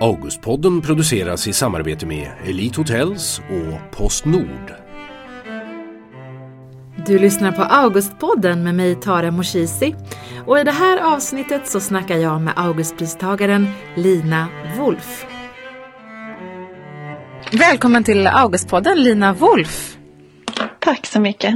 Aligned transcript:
Augustpodden 0.00 0.82
produceras 0.82 1.48
i 1.48 1.52
samarbete 1.52 2.06
med 2.06 2.32
Elite 2.46 2.80
Hotels 2.80 3.38
och 3.38 3.98
Postnord. 3.98 4.72
Du 7.06 7.18
lyssnar 7.18 7.52
på 7.52 7.62
Augustpodden 7.62 8.64
med 8.64 8.74
mig 8.74 8.94
Tara 8.94 9.30
Moshisi 9.30 9.94
och 10.46 10.58
i 10.58 10.64
det 10.64 10.72
här 10.72 11.14
avsnittet 11.14 11.68
så 11.68 11.80
snackar 11.80 12.16
jag 12.16 12.40
med 12.40 12.54
Augustpristagaren 12.56 13.68
Lina 13.94 14.48
Wolf. 14.76 15.26
Välkommen 17.52 18.04
till 18.04 18.26
Augustpodden 18.26 19.02
Lina 19.02 19.32
Wolf. 19.32 19.96
Tack 20.78 21.06
så 21.06 21.20
mycket. 21.20 21.54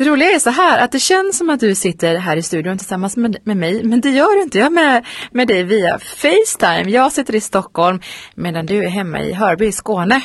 Det 0.00 0.06
roliga 0.06 0.30
är 0.30 0.38
så 0.38 0.50
här 0.50 0.78
att 0.78 0.92
det 0.92 0.98
känns 0.98 1.38
som 1.38 1.50
att 1.50 1.60
du 1.60 1.74
sitter 1.74 2.16
här 2.16 2.36
i 2.36 2.42
studion 2.42 2.78
tillsammans 2.78 3.16
med, 3.16 3.36
med 3.44 3.56
mig 3.56 3.84
men 3.84 4.00
det 4.00 4.10
gör 4.10 4.36
du 4.36 4.42
inte. 4.42 4.58
Jag 4.58 4.66
är 4.66 4.70
med, 4.70 5.06
med 5.30 5.48
dig 5.48 5.62
via 5.62 5.98
Facetime. 5.98 6.90
Jag 6.90 7.12
sitter 7.12 7.34
i 7.34 7.40
Stockholm 7.40 8.00
medan 8.34 8.66
du 8.66 8.84
är 8.84 8.88
hemma 8.88 9.20
i 9.20 9.32
Hörby 9.32 9.66
i 9.66 9.72
Skåne. 9.72 10.20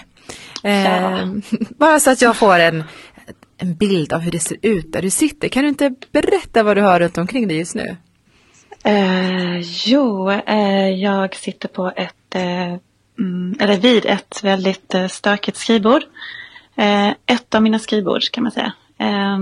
Eh, 0.64 1.26
bara 1.70 2.00
så 2.00 2.12
att 2.12 2.22
jag 2.22 2.36
får 2.36 2.59
en, 2.59 2.84
en 3.58 3.76
bild 3.76 4.14
av 4.14 4.20
hur 4.20 4.31
det 4.31 4.40
ser 4.40 4.58
ut 4.62 4.94
där 4.94 5.02
du 5.02 5.09
sitter. 5.09 5.48
Kan 5.48 5.64
du 5.64 5.70
inte 5.70 5.94
berätta 6.12 6.64
vad 6.64 6.78
du 6.78 6.81
har 6.81 7.00
runt 7.00 7.17
omkring 7.17 7.48
dig 7.48 7.58
just 7.58 7.76
nu? 7.76 7.98
Eh, 8.84 9.59
jo, 9.86 10.31
eh, 10.31 10.89
jag 10.89 11.36
sitter 11.36 11.67
på 11.67 11.92
ett, 11.95 12.36
eh, 12.36 12.76
mm, 13.20 13.55
eller 13.59 13.78
vid 13.78 14.05
ett 14.05 14.44
väldigt 14.44 14.94
eh, 14.94 15.08
stökigt 15.08 15.58
skrivbord. 15.58 16.03
Eh, 16.76 17.09
ett 17.09 17.55
av 17.55 17.64
mina 17.64 17.80
skrivbord 17.80 18.22
kan 18.31 18.44
man 18.44 18.52
säga. 18.52 18.73
Eh, 18.98 19.40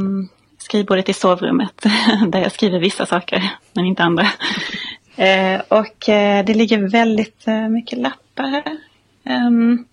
skrivbordet 0.57 1.09
i 1.09 1.13
sovrummet 1.13 1.85
där 2.27 2.39
jag 2.39 2.51
skriver 2.51 2.79
vissa 2.79 3.05
saker 3.05 3.51
men 3.73 3.85
inte 3.85 4.03
andra. 4.03 4.27
Eh, 5.15 5.61
och 5.67 6.09
eh, 6.09 6.45
det 6.45 6.53
ligger 6.53 6.77
väldigt 6.77 7.47
eh, 7.47 7.69
mycket 7.69 7.99
lappar 7.99 8.47
här 8.47 8.77
ehm, 9.23 9.85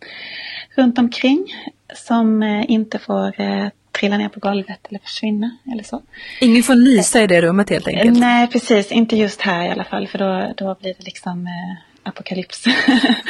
runt 0.74 0.98
omkring 0.98 1.54
som 1.94 2.42
eh, 2.42 2.70
inte 2.70 2.98
får 2.98 3.40
eh, 3.40 3.68
trilla 3.92 4.16
ner 4.16 4.28
på 4.28 4.40
golvet 4.40 4.86
eller 4.88 4.98
försvinna 4.98 5.56
eller 5.72 5.82
så. 5.82 6.02
Ingen 6.40 6.62
får 6.62 6.74
nysa 6.74 7.22
i 7.22 7.26
det 7.26 7.42
rummet 7.42 7.70
helt 7.70 7.88
enkelt? 7.88 8.18
Nej, 8.18 8.46
precis. 8.46 8.92
Inte 8.92 9.16
just 9.16 9.40
här 9.40 9.64
i 9.64 9.70
alla 9.70 9.84
fall 9.84 10.08
för 10.08 10.18
då, 10.18 10.54
då 10.56 10.76
blir 10.80 10.94
det 10.98 11.04
liksom 11.04 11.46
eh, 11.46 12.08
apokalyps. 12.08 12.64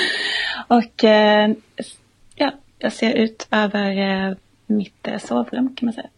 och 0.66 1.04
eh, 1.04 1.50
ja, 2.34 2.52
jag 2.78 2.92
ser 2.92 3.12
ut 3.12 3.48
över 3.50 3.98
eh, 3.98 4.34
mitt 4.66 5.08
eh, 5.08 5.18
sovrum 5.18 5.74
kan 5.76 5.86
man 5.86 5.92
säga. 5.92 6.08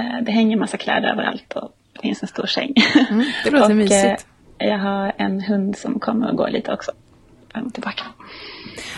Eh, 0.00 0.22
det 0.22 0.32
hänger 0.32 0.56
massa 0.56 0.76
kläder 0.76 1.08
överallt 1.08 1.52
och 1.52 1.72
det 1.92 2.00
finns 2.00 2.22
en 2.22 2.28
stor 2.28 2.46
säng. 2.46 2.74
Mm, 3.10 3.24
det 3.44 3.50
låter 3.50 3.64
och, 3.70 3.76
mysigt. 3.76 4.26
eh, 4.58 4.68
jag 4.68 4.78
har 4.78 5.12
en 5.18 5.40
hund 5.40 5.76
som 5.76 6.00
kommer 6.00 6.30
och 6.30 6.36
går 6.36 6.48
lite 6.48 6.72
också. 6.72 6.92
Fram 7.52 7.66
och 7.66 7.74
tillbaka. 7.74 8.02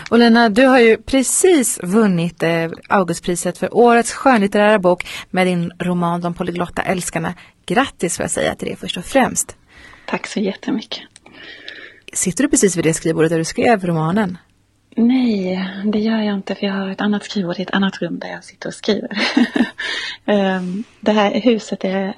Och 0.09 0.19
Lena, 0.19 0.49
du 0.49 0.65
har 0.65 0.79
ju 0.79 0.97
precis 0.97 1.79
vunnit 1.83 2.43
eh, 2.43 2.71
Augustpriset 2.89 3.57
för 3.57 3.75
årets 3.75 4.13
skönlitterära 4.13 4.79
bok 4.79 5.07
med 5.29 5.47
din 5.47 5.71
roman 5.79 6.21
De 6.21 6.33
polyglotta 6.33 6.81
älskarna. 6.81 7.33
Grattis 7.65 8.17
får 8.17 8.23
jag 8.23 8.31
säga 8.31 8.55
till 8.55 8.67
det 8.67 8.75
först 8.75 8.97
och 8.97 9.05
främst. 9.05 9.57
Tack 10.05 10.27
så 10.27 10.39
jättemycket. 10.39 11.01
Sitter 12.13 12.43
du 12.43 12.49
precis 12.49 12.77
vid 12.77 12.85
det 12.85 12.93
skrivbordet 12.93 13.31
där 13.31 13.37
du 13.37 13.43
skrev 13.45 13.85
romanen? 13.85 14.37
Nej, 14.95 15.69
det 15.85 15.99
gör 15.99 16.17
jag 16.17 16.35
inte 16.35 16.55
för 16.55 16.65
jag 16.65 16.73
har 16.73 16.89
ett 16.89 17.01
annat 17.01 17.23
skrivbord 17.23 17.59
i 17.59 17.61
ett 17.61 17.73
annat 17.73 18.01
rum 18.01 18.19
där 18.19 18.27
jag 18.27 18.43
sitter 18.43 18.67
och 18.67 18.73
skriver. 18.73 19.09
Ehm, 20.25 20.83
det 20.99 21.11
här 21.11 21.41
huset 21.41 21.83
är 21.83 22.13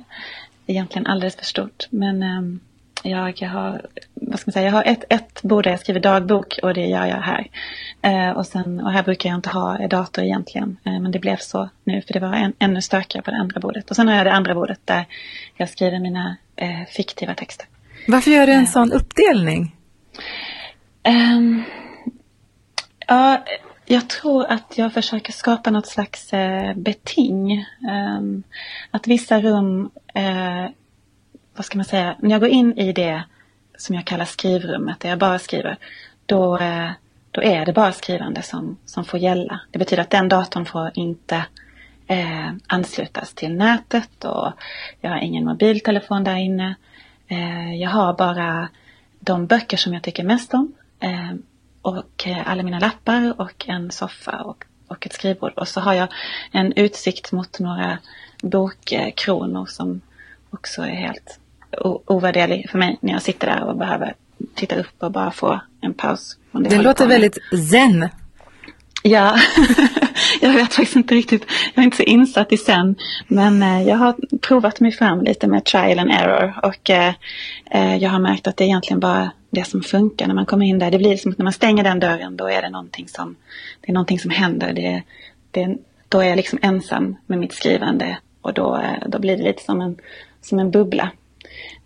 egentligen 0.68 1.08
alldeles 1.08 1.36
för 1.36 1.46
stort 1.46 1.88
men 1.90 2.24
ehm, 2.24 2.60
jag 3.04 3.42
har, 3.42 3.86
vad 4.14 4.40
ska 4.40 4.50
man 4.50 4.54
säga, 4.54 4.66
jag 4.66 4.72
har 4.72 4.84
ett, 4.84 5.04
ett 5.10 5.42
bord 5.42 5.64
där 5.64 5.72
jag 5.72 5.80
skriver 5.80 6.00
dagbok 6.00 6.60
och 6.64 6.74
det 6.74 6.86
gör 6.86 7.06
jag 7.06 7.22
här. 7.22 7.48
Eh, 8.02 8.38
och, 8.38 8.46
sen, 8.46 8.80
och 8.80 8.92
här 8.92 9.04
brukar 9.04 9.30
jag 9.30 9.38
inte 9.38 9.50
ha 9.50 9.88
dator 9.88 10.24
egentligen 10.24 10.78
men 10.84 11.12
det 11.12 11.20
blev 11.20 11.38
så 11.38 11.70
nu 11.84 12.02
för 12.02 12.14
det 12.14 12.20
var 12.20 12.34
en, 12.34 12.54
ännu 12.60 12.82
stökigare 12.82 13.24
på 13.24 13.32
det 13.32 13.38
andra 13.38 13.60
bordet. 13.60 13.90
Och 13.90 13.96
sen 13.96 14.08
har 14.08 14.16
jag 14.16 14.26
det 14.26 14.34
andra 14.34 14.54
bordet 14.56 14.80
där 14.86 15.06
jag 15.56 15.70
skriver 15.70 16.00
mina 16.00 16.36
eh, 16.56 16.86
fiktiva 16.90 17.34
texter. 17.34 17.66
Varför 18.08 18.32
gör 18.32 18.48
du 18.48 18.54
en 18.54 18.68
sån 18.68 18.92
uppdelning? 18.92 19.76
Ehm, 21.04 21.64
ja, 23.08 23.44
jag 23.86 24.10
tror 24.10 24.46
att 24.46 24.78
jag 24.78 24.94
försöker 24.94 25.34
skapa 25.34 25.72
något 25.72 25.88
slags 25.88 26.34
eh, 26.34 26.74
beting. 26.76 27.66
Um, 28.18 28.44
att 28.92 29.08
vissa 29.08 29.42
rum, 29.42 29.90
eh, 30.14 30.66
vad 31.56 31.66
ska 31.66 31.78
man 31.78 31.86
säga, 31.86 32.16
när 32.20 32.32
jag 32.32 32.42
går 32.42 32.50
in 32.50 32.78
i 32.78 32.94
det 32.94 33.24
som 33.78 33.96
jag 33.96 34.06
kallar 34.06 34.26
skrivrummet, 34.26 35.00
där 35.00 35.10
jag 35.10 35.20
bara 35.20 35.40
skriver, 35.40 35.78
då, 36.26 36.58
eh, 36.58 36.90
då 37.32 37.42
är 37.44 37.66
det 37.66 37.74
bara 37.74 37.92
skrivande 37.92 38.42
som, 38.42 38.78
som 38.86 39.06
får 39.06 39.20
gälla. 39.20 39.60
Det 39.72 39.80
betyder 39.80 40.04
att 40.04 40.10
den 40.10 40.30
datorn 40.30 40.66
får 40.66 40.92
inte 40.94 41.46
eh, 42.08 42.52
anslutas 42.68 43.34
till 43.34 43.56
nätet 43.56 44.26
och 44.26 44.52
jag 45.02 45.10
har 45.10 45.18
ingen 45.18 45.46
mobiltelefon 45.46 46.24
där 46.24 46.36
inne. 46.36 46.76
Eh, 47.28 47.76
jag 47.76 47.90
har 47.90 48.14
bara 48.14 48.70
de 49.20 49.46
böcker 49.46 49.78
som 49.78 49.94
jag 49.94 50.04
tycker 50.04 50.24
mest 50.24 50.54
om. 50.54 50.74
Ehm, 51.00 51.44
och 51.86 52.28
eh, 52.28 52.50
alla 52.52 52.64
mina 52.64 52.80
lappar 52.80 53.42
och 53.42 53.70
en 53.70 53.92
soffa 53.92 54.42
och, 54.42 54.64
och 54.88 55.06
ett 55.06 55.14
skrivbord. 55.14 55.54
Och 55.56 55.68
så 55.68 55.80
har 55.80 55.94
jag 55.94 56.08
en 56.52 56.74
utsikt 56.76 57.32
mot 57.32 57.60
några 57.60 57.98
bokkronor 58.42 59.66
som 59.66 60.02
också 60.50 60.82
är 60.82 60.96
helt 60.96 61.40
ovärderlig 62.06 62.70
för 62.70 62.78
mig 62.78 62.98
när 63.02 63.14
jag 63.14 63.22
sitter 63.22 63.48
där 63.48 63.64
och 63.64 63.78
behöver 63.78 64.16
titta 64.56 64.76
upp 64.76 65.04
och 65.04 65.12
bara 65.12 65.32
få 65.32 65.60
en 65.82 65.94
paus. 65.94 66.38
Det 66.52 66.58
håller 66.58 66.84
låter 66.84 67.08
väldigt 67.08 67.38
zen. 67.72 68.10
Ja, 69.04 69.40
jag 70.42 70.54
vet 70.54 70.74
faktiskt 70.74 70.96
inte 70.96 71.16
riktigt. 71.16 71.46
Jag 71.74 71.82
är 71.82 71.86
inte 71.86 71.98
så 71.98 72.04
insatt 72.04 72.52
i 72.52 72.58
sen. 72.58 72.96
Men 73.28 73.64
eh, 73.64 73.84
jag 73.84 73.98
har 73.98 74.16
provat 74.42 74.80
mig 74.80 74.92
fram 74.92 75.22
lite 75.22 75.48
med 75.48 75.66
trial 75.66 76.00
and 76.00 76.12
error. 76.12 76.60
Och 76.64 76.90
eh, 76.90 77.14
jag 77.98 78.10
har 78.10 78.20
märkt 78.20 78.48
att 78.48 78.58
det 78.58 78.64
egentligen 78.64 79.00
bara 79.00 79.32
det 79.56 79.68
som 79.68 79.82
funkar 79.82 80.28
när 80.28 80.36
man 80.36 80.46
kommer 80.46 80.66
in 80.66 80.80
där. 80.80 80.92
Det 80.92 80.98
blir 80.98 81.18
som 81.18 81.32
att 81.32 81.38
när 81.38 81.44
man 81.44 81.54
stänger 81.54 81.84
den 81.84 82.00
dörren 82.00 82.38
då 82.38 82.50
är 82.50 82.62
det 82.62 82.70
någonting 82.70 83.08
som, 83.08 83.36
det 83.82 83.92
är 83.92 83.94
någonting 83.94 84.20
som 84.20 84.32
händer. 84.32 84.74
Det, 84.74 85.04
det, 85.52 85.78
då 86.10 86.20
är 86.20 86.26
jag 86.26 86.36
liksom 86.36 86.60
ensam 86.62 87.16
med 87.26 87.40
mitt 87.40 87.54
skrivande. 87.54 88.18
Och 88.42 88.54
då, 88.54 88.76
eh, 88.76 89.08
då 89.08 89.20
blir 89.20 89.38
det 89.38 89.44
lite 89.44 89.64
som 89.64 89.82
en, 89.82 89.98
som 90.42 90.60
en 90.60 90.72
bubbla. 90.72 91.12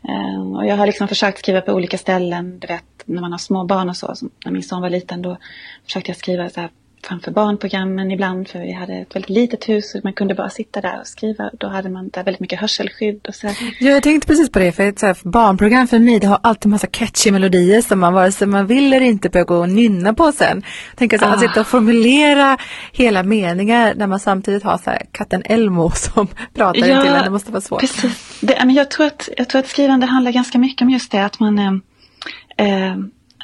Eh, 0.03 0.55
och 0.55 0.65
jag 0.65 0.75
har 0.75 0.85
liksom 0.85 1.07
försökt 1.07 1.39
skriva 1.39 1.61
på 1.61 1.73
olika 1.73 1.97
ställen. 1.97 2.59
Du 2.59 2.67
vet, 2.67 2.83
när 3.05 3.21
man 3.21 3.31
har 3.31 3.39
små 3.39 3.63
barn 3.63 3.89
och 3.89 3.97
så. 3.97 4.15
Som 4.15 4.29
när 4.45 4.51
min 4.51 4.63
son 4.63 4.81
var 4.81 4.89
liten 4.89 5.21
då 5.21 5.37
försökte 5.85 6.09
jag 6.09 6.17
skriva 6.17 6.49
så 6.49 6.61
här 6.61 6.69
framför 7.03 7.31
barnprogrammen 7.31 8.11
ibland. 8.11 8.47
För 8.47 8.59
vi 8.59 8.71
hade 8.71 8.93
ett 8.93 9.15
väldigt 9.15 9.29
litet 9.29 9.69
hus 9.69 9.95
och 9.95 10.01
man 10.03 10.13
kunde 10.13 10.35
bara 10.35 10.49
sitta 10.49 10.81
där 10.81 10.99
och 10.99 11.07
skriva. 11.07 11.49
Då 11.59 11.67
hade 11.67 11.89
man 11.89 12.09
där 12.09 12.23
väldigt 12.23 12.39
mycket 12.39 12.59
hörselskydd 12.59 13.25
och 13.27 13.35
så. 13.35 13.47
Ja, 13.79 13.89
jag 13.89 14.03
tänkte 14.03 14.27
precis 14.27 14.49
på 14.51 14.59
det, 14.59 14.71
för 14.71 14.83
ett 14.83 14.99
så 14.99 15.05
här 15.05 15.17
barnprogram 15.23 15.87
för 15.87 15.99
mig, 15.99 16.19
det 16.19 16.27
har 16.27 16.39
alltid 16.43 16.71
massa 16.71 16.87
catchy 16.87 17.31
melodier 17.31 17.81
som 17.81 17.99
man 17.99 18.13
vare 18.13 18.31
sig 18.31 18.47
man 18.47 18.67
vill 18.67 18.93
eller 18.93 19.05
inte 19.05 19.29
behöver 19.29 19.47
gå 19.47 19.57
och 19.57 19.69
nynna 19.69 20.13
på 20.13 20.31
sen. 20.31 20.63
Tänk 20.95 21.13
att, 21.13 21.21
Ah. 21.23 21.25
att 21.25 21.39
sitta 21.39 21.61
och 21.61 21.67
formulera 21.67 22.57
hela 22.91 23.23
meningar 23.23 23.93
när 23.95 24.07
man 24.07 24.19
samtidigt 24.19 24.63
har 24.63 24.77
så 24.77 24.89
här 24.89 25.01
katten 25.11 25.41
Elmo 25.45 25.91
som 25.95 26.27
pratar 26.27 26.87
Ja, 26.87 27.01
till 27.01 27.11
en, 27.13 27.23
det 27.23 27.29
måste 27.29 27.51
vara 27.51 27.61
svårt. 27.61 27.79
Precis. 27.79 28.37
Det, 28.41 28.57
men 28.65 28.75
jag, 28.75 28.91
tror 28.91 29.05
att, 29.05 29.29
jag 29.37 29.49
tror 29.49 29.59
att 29.59 29.67
skrivande 29.67 30.05
handlar 30.05 30.31
ganska 30.31 30.57
mycket 30.57 30.81
om 30.81 30.89
just 30.89 31.11
det 31.11 31.25
att 31.25 31.39
man 31.39 31.59
eh, 31.59 31.73
eh, 32.67 32.95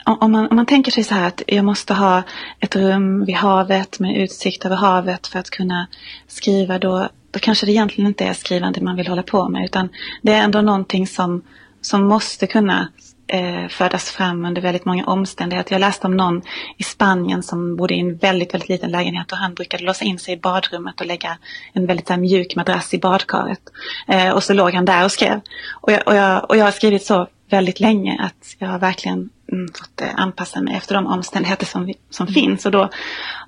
om, 0.06 0.32
man, 0.32 0.48
om 0.48 0.56
man 0.56 0.66
tänker 0.66 0.92
sig 0.92 1.04
så 1.04 1.14
här 1.14 1.28
att 1.28 1.44
jag 1.48 1.66
måste 1.66 1.94
ha 1.94 2.24
ett 2.60 2.76
rum 2.76 3.26
vid 3.26 3.36
havet 3.36 4.00
med 4.00 4.18
utsikt 4.18 4.66
över 4.66 4.76
havet 4.76 5.28
för 5.28 5.40
att 5.40 5.50
kunna 5.50 5.88
skriva 6.28 6.80
då, 6.80 7.10
då 7.32 7.40
kanske 7.40 7.66
det 7.66 7.72
egentligen 7.72 8.08
inte 8.08 8.26
är 8.26 8.34
skrivande 8.34 8.82
man 8.82 8.96
vill 8.96 9.08
hålla 9.08 9.24
på 9.24 9.50
med 9.50 9.66
utan 9.66 9.90
det 10.22 10.34
är 10.34 10.44
ändå 10.44 10.62
någonting 10.62 11.08
som, 11.08 11.42
som 11.82 12.08
måste 12.08 12.48
kunna 12.48 12.88
eh, 13.28 13.68
födas 13.68 14.12
fram 14.12 14.46
under 14.46 14.62
väldigt 14.62 14.86
många 14.86 15.06
omständigheter. 15.06 15.74
Jag 15.74 15.80
läste 15.80 16.08
om 16.08 16.18
någon 16.18 16.42
i 16.78 16.84
Spanien 16.84 17.44
som 17.44 17.76
bodde 17.76 17.94
i 17.94 18.00
en 18.00 18.18
väldigt, 18.18 18.54
väldigt 18.54 18.70
liten 18.70 18.92
lägenhet 18.92 19.32
och 19.32 19.38
han 19.38 19.54
brukade 19.54 19.84
låsa 19.84 20.06
in 20.06 20.20
sig 20.20 20.34
i 20.34 20.38
badrummet 20.38 21.02
och 21.02 21.08
lägga 21.08 21.38
en 21.74 21.86
väldigt 21.86 22.10
här, 22.10 22.18
mjuk 22.18 22.56
madrass 22.56 22.94
i 22.94 22.98
badkaret. 22.98 23.60
Eh, 24.08 24.30
och 24.30 24.44
så 24.44 24.54
låg 24.54 24.74
han 24.74 24.86
där 24.86 25.06
och 25.06 25.12
skrev. 25.12 25.42
Och 25.74 25.92
jag, 25.92 26.08
och, 26.08 26.16
jag, 26.16 26.50
och 26.50 26.58
jag 26.58 26.66
har 26.66 26.72
skrivit 26.72 27.06
så 27.06 27.28
väldigt 27.50 27.80
länge 27.80 28.22
att 28.22 28.56
jag 28.60 28.68
har 28.68 28.80
verkligen 28.80 29.30
mm, 29.52 29.68
fått 29.68 30.02
eh, 30.02 30.10
anpassa 30.16 30.62
mig 30.62 30.76
efter 30.76 30.96
de 30.96 31.08
omständigheter 31.08 31.66
som, 31.66 31.94
som 32.10 32.28
finns. 32.28 32.66
Och 32.66 32.72
då, 32.72 32.90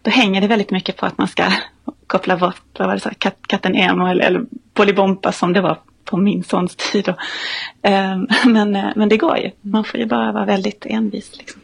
då 0.02 0.12
hänger 0.12 0.42
det 0.42 0.48
väldigt 0.48 0.72
mycket 0.72 0.98
på 0.98 1.06
att 1.06 1.18
man 1.18 1.28
ska 1.28 1.44
koppla 2.08 2.38
bort 2.38 2.62
vad 2.78 2.88
var 2.88 2.96
det, 2.96 3.02
så, 3.02 3.10
kat, 3.18 3.38
katten 3.48 3.76
Emo 3.76 4.08
eller, 4.08 4.24
eller 4.24 4.46
Bolibompa 4.74 5.32
som 5.32 5.54
det 5.54 5.62
var 5.62 5.78
på 6.10 6.18
min 6.18 6.44
sons 6.44 6.76
tid. 6.76 7.14
Ehm, 7.82 8.28
men, 8.46 8.76
eh, 8.76 8.90
men 8.96 9.10
det 9.10 9.18
går 9.18 9.38
ju. 9.38 9.52
Man 9.62 9.84
får 9.84 10.00
ju 10.00 10.06
bara 10.06 10.32
vara 10.32 10.46
väldigt 10.46 10.86
envis. 10.86 11.32
Liksom. 11.38 11.62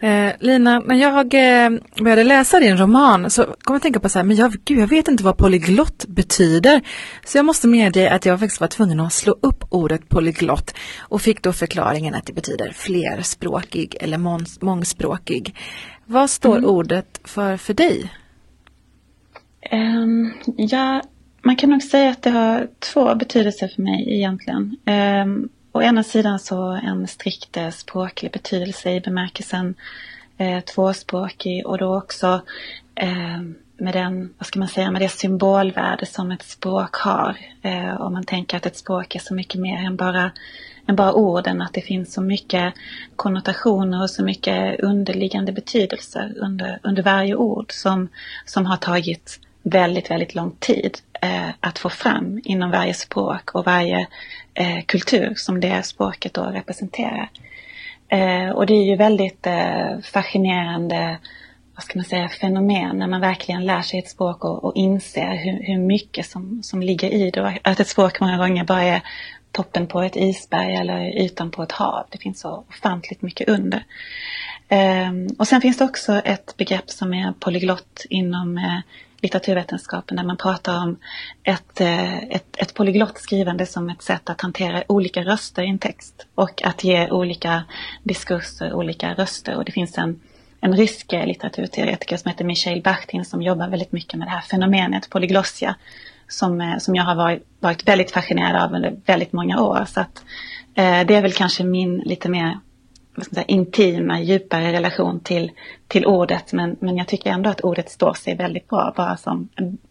Eh, 0.00 0.32
Lina, 0.40 0.80
när 0.80 0.94
jag 0.96 1.34
eh, 1.34 1.70
började 2.00 2.24
läsa 2.24 2.60
din 2.60 2.76
roman 2.76 3.30
så 3.30 3.42
kom 3.44 3.54
jag 3.66 3.76
att 3.76 3.82
tänka 3.82 4.00
på 4.00 4.08
så 4.08 4.18
här, 4.18 4.24
men 4.24 4.36
jag, 4.36 4.52
gud, 4.64 4.78
jag 4.78 4.86
vet 4.86 5.08
inte 5.08 5.24
vad 5.24 5.36
polyglott 5.36 6.04
betyder. 6.08 6.80
Så 7.24 7.38
jag 7.38 7.44
måste 7.44 7.68
medge 7.68 8.10
att 8.12 8.26
jag 8.26 8.40
faktiskt 8.40 8.60
var 8.60 8.68
tvungen 8.68 9.00
att 9.00 9.12
slå 9.12 9.36
upp 9.42 9.64
ordet 9.70 10.08
polyglott 10.08 10.74
och 11.00 11.22
fick 11.22 11.42
då 11.42 11.52
förklaringen 11.52 12.14
att 12.14 12.26
det 12.26 12.32
betyder 12.32 12.72
flerspråkig 12.72 13.96
eller 14.00 14.18
mång- 14.18 14.58
mångspråkig. 14.64 15.54
Vad 16.06 16.30
står 16.30 16.56
Mm. 16.58 16.70
ordet 16.70 17.20
för 17.24 17.56
för 17.56 17.74
dig? 17.74 18.12
Ehm, 19.70 20.32
ja, 20.56 21.02
man 21.46 21.56
kan 21.56 21.70
nog 21.70 21.82
säga 21.82 22.10
att 22.10 22.22
det 22.22 22.30
har 22.30 22.68
två 22.78 23.14
betydelser 23.14 23.68
för 23.68 23.82
mig 23.82 24.14
egentligen. 24.14 24.76
Um, 24.86 25.48
å 25.72 25.82
ena 25.82 26.02
sidan 26.02 26.38
så 26.38 26.70
en 26.70 27.06
strikt 27.06 27.56
eh, 27.56 27.70
språklig 27.70 28.32
betydelse 28.32 28.90
i 28.90 29.00
bemärkelsen 29.00 29.74
eh, 30.38 30.60
tvåspråkig 30.60 31.66
och 31.66 31.78
då 31.78 31.96
också 31.96 32.40
eh, 32.94 33.40
med 33.78 33.94
den, 33.94 34.34
vad 34.38 34.46
ska 34.46 34.58
man 34.58 34.68
säga, 34.68 34.90
med 34.90 35.02
det 35.02 35.08
symbolvärde 35.08 36.06
som 36.06 36.30
ett 36.30 36.42
språk 36.42 36.94
har. 36.96 37.36
Eh, 37.62 38.00
om 38.00 38.12
man 38.12 38.24
tänker 38.24 38.56
att 38.56 38.66
ett 38.66 38.76
språk 38.76 39.14
är 39.14 39.18
så 39.18 39.34
mycket 39.34 39.60
mer 39.60 39.86
än 39.86 39.96
bara, 39.96 40.30
än 40.86 40.96
bara 40.96 41.12
orden, 41.12 41.62
att 41.62 41.72
det 41.72 41.80
finns 41.80 42.12
så 42.12 42.20
mycket 42.20 42.74
konnotationer 43.16 44.02
och 44.02 44.10
så 44.10 44.24
mycket 44.24 44.80
underliggande 44.80 45.52
betydelser 45.52 46.34
under, 46.36 46.78
under 46.82 47.02
varje 47.02 47.34
ord 47.34 47.72
som, 47.72 48.08
som 48.44 48.66
har 48.66 48.76
tagit 48.76 49.40
väldigt, 49.70 50.10
väldigt 50.10 50.34
lång 50.34 50.56
tid 50.58 50.98
eh, 51.22 51.48
att 51.60 51.78
få 51.78 51.88
fram 51.88 52.40
inom 52.44 52.70
varje 52.70 52.94
språk 52.94 53.54
och 53.54 53.64
varje 53.64 54.06
eh, 54.54 54.82
kultur 54.86 55.32
som 55.36 55.60
det 55.60 55.86
språket 55.86 56.34
då 56.34 56.42
representerar. 56.42 57.30
Eh, 58.08 58.50
och 58.50 58.66
det 58.66 58.74
är 58.74 58.84
ju 58.84 58.96
väldigt 58.96 59.46
eh, 59.46 59.98
fascinerande 60.12 61.18
vad 61.74 61.84
ska 61.84 61.98
man 61.98 62.04
säga, 62.04 62.28
fenomen 62.28 62.98
när 62.98 63.06
man 63.06 63.20
verkligen 63.20 63.66
lär 63.66 63.82
sig 63.82 63.98
ett 63.98 64.08
språk 64.08 64.44
och, 64.44 64.64
och 64.64 64.76
inser 64.76 65.34
hur, 65.34 65.66
hur 65.66 65.78
mycket 65.78 66.26
som, 66.26 66.62
som 66.62 66.82
ligger 66.82 67.10
i 67.10 67.30
det. 67.30 67.58
Att 67.62 67.80
ett 67.80 67.88
språk 67.88 68.20
många 68.20 68.38
gånger 68.38 68.64
bara 68.64 68.82
är 68.82 69.02
toppen 69.52 69.86
på 69.86 70.02
ett 70.02 70.16
isberg 70.16 70.76
eller 70.76 71.22
ytan 71.22 71.50
på 71.50 71.62
ett 71.62 71.72
hav. 71.72 72.06
Det 72.10 72.18
finns 72.18 72.40
så 72.40 72.64
ofantligt 72.68 73.22
mycket 73.22 73.48
under. 73.48 73.84
Ehm, 74.68 75.28
och 75.38 75.48
sen 75.48 75.60
finns 75.60 75.78
det 75.78 75.84
också 75.84 76.12
ett 76.12 76.56
begrepp 76.56 76.90
som 76.90 77.14
är 77.14 77.32
polyglott 77.32 78.06
inom 78.10 78.58
eh, 78.58 78.80
litteraturvetenskapen 79.26 80.16
där 80.16 80.24
man 80.24 80.36
pratar 80.36 80.82
om 80.82 80.96
ett, 81.42 81.80
eh, 81.80 82.18
ett, 82.18 82.56
ett 82.58 82.74
polyglott 82.74 83.18
skrivande 83.18 83.66
som 83.66 83.90
ett 83.90 84.02
sätt 84.02 84.30
att 84.30 84.40
hantera 84.40 84.82
olika 84.88 85.22
röster 85.22 85.62
i 85.62 85.68
en 85.68 85.78
text 85.78 86.26
och 86.34 86.62
att 86.64 86.84
ge 86.84 87.10
olika 87.10 87.64
diskurser 88.02 88.72
olika 88.72 89.14
röster. 89.14 89.56
Och 89.56 89.64
det 89.64 89.72
finns 89.72 89.98
en, 89.98 90.20
en 90.60 90.76
rysk 90.76 91.12
litteraturteoretiker 91.12 92.16
som 92.16 92.30
heter 92.30 92.44
Michail 92.44 92.82
Bachtin 92.82 93.24
som 93.24 93.42
jobbar 93.42 93.68
väldigt 93.68 93.92
mycket 93.92 94.18
med 94.18 94.28
det 94.28 94.32
här 94.32 94.40
fenomenet 94.40 95.10
polyglossia 95.10 95.76
som, 96.28 96.60
eh, 96.60 96.78
som 96.78 96.94
jag 96.94 97.04
har 97.04 97.14
varit, 97.14 97.42
varit 97.60 97.88
väldigt 97.88 98.10
fascinerad 98.10 98.62
av 98.62 98.74
under 98.74 98.96
väldigt 99.06 99.32
många 99.32 99.62
år. 99.62 99.84
Så 99.88 100.00
att, 100.00 100.24
eh, 100.74 101.06
det 101.06 101.14
är 101.14 101.22
väl 101.22 101.32
kanske 101.32 101.64
min 101.64 101.98
lite 101.98 102.28
mer 102.28 102.58
säga, 103.24 103.44
intima, 103.44 104.20
djupare 104.20 104.72
relation 104.72 105.20
till, 105.20 105.50
till 105.88 106.06
ordet. 106.06 106.52
Men, 106.52 106.76
men 106.80 106.96
jag 106.96 107.08
tycker 107.08 107.30
ändå 107.30 107.50
att 107.50 107.60
ordet 107.60 107.90
står 107.90 108.14
sig 108.14 108.34
väldigt 108.34 108.68
bra, 108.68 108.92
bara 108.96 109.16
som, 109.16 109.48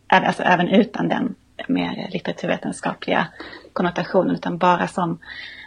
alltså 0.07 0.43
även 0.43 0.67
utan 0.67 1.09
den 1.09 1.35
mer 1.67 2.09
litteraturvetenskapliga 2.11 3.27
konnotationen, 3.73 4.35
utan 4.35 4.57
bara 4.57 4.87
som, 4.87 5.19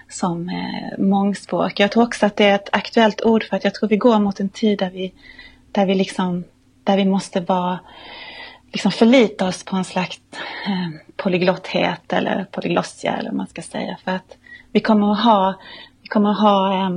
som 0.08 0.48
eh, 0.48 0.98
mångspråk. 1.04 1.80
Jag 1.80 1.92
tror 1.92 2.04
också 2.04 2.26
att 2.26 2.36
det 2.36 2.44
är 2.44 2.54
ett 2.54 2.68
aktuellt 2.72 3.22
ord 3.22 3.44
för 3.44 3.56
att 3.56 3.64
jag 3.64 3.74
tror 3.74 3.88
vi 3.88 3.96
går 3.96 4.18
mot 4.18 4.40
en 4.40 4.48
tid 4.48 4.78
där 4.78 4.90
vi, 4.90 5.12
där 5.72 5.86
vi, 5.86 5.94
liksom, 5.94 6.44
där 6.84 6.96
vi 6.96 7.04
måste 7.04 7.40
vara 7.40 7.78
liksom 8.72 8.92
förlita 8.92 9.48
oss 9.48 9.64
på 9.64 9.76
en 9.76 9.84
slags 9.84 10.20
eh, 10.66 11.00
polyglotthet 11.16 12.12
eller 12.12 12.46
polyglossia 12.50 13.16
eller 13.16 13.30
vad 13.30 13.36
man 13.36 13.46
ska 13.46 13.62
säga. 13.62 13.96
För 14.04 14.10
att 14.10 14.36
vi 14.72 14.80
kommer 14.80 15.12
att 15.12 15.24
ha, 15.24 15.54
vi 16.02 16.08
kommer 16.08 16.30
att 16.30 16.40
ha 16.40 16.72
eh, 16.74 16.90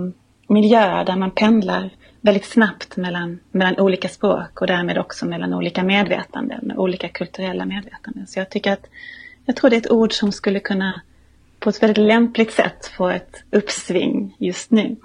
miljöer 0.51 1.06
där 1.06 1.15
man 1.15 1.31
pendlar 1.31 1.89
väldigt 2.21 2.45
snabbt 2.45 2.98
mellan, 2.98 3.39
mellan 3.51 3.80
olika 3.80 4.09
språk 4.09 4.62
och 4.62 4.68
därmed 4.68 4.98
också 4.98 5.25
mellan 5.25 5.53
olika 5.53 5.83
medvetanden, 5.83 6.71
olika 6.77 7.09
kulturella 7.09 7.65
medvetanden. 7.65 8.27
Så 8.27 8.39
jag 8.39 8.50
tycker 8.50 8.71
att 8.71 8.86
jag 9.45 9.56
tror 9.56 9.69
det 9.69 9.75
är 9.75 9.81
ett 9.81 9.92
ord 9.92 10.13
som 10.13 10.31
skulle 10.31 10.59
kunna 10.59 11.01
på 11.59 11.69
ett 11.69 11.83
väldigt 11.83 11.98
lämpligt 11.98 12.53
sätt 12.53 12.92
få 12.98 13.09
ett 13.09 13.44
uppsving 13.51 14.36
just 14.39 14.71
nu. 14.71 14.95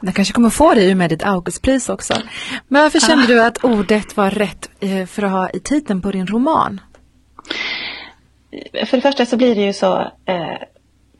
Det 0.00 0.12
kanske 0.12 0.34
kommer 0.34 0.50
få 0.50 0.74
det 0.74 0.82
i 0.82 0.92
och 0.92 0.96
med 0.96 1.10
ditt 1.10 1.22
Augustpris 1.22 1.88
också. 1.88 2.14
Men 2.68 2.82
varför 2.82 3.00
kände 3.00 3.26
du 3.26 3.42
att 3.42 3.64
ordet 3.64 4.16
var 4.16 4.30
rätt 4.30 4.70
eh, 4.80 5.06
för 5.06 5.22
att 5.22 5.30
ha 5.30 5.50
i 5.50 5.60
titeln 5.60 6.02
på 6.02 6.10
din 6.10 6.26
roman? 6.26 6.80
För 8.86 8.96
det 8.96 9.00
första 9.00 9.26
så 9.26 9.36
blir 9.36 9.54
det 9.54 9.62
ju 9.62 9.72
så 9.72 10.00
eh, 10.24 10.56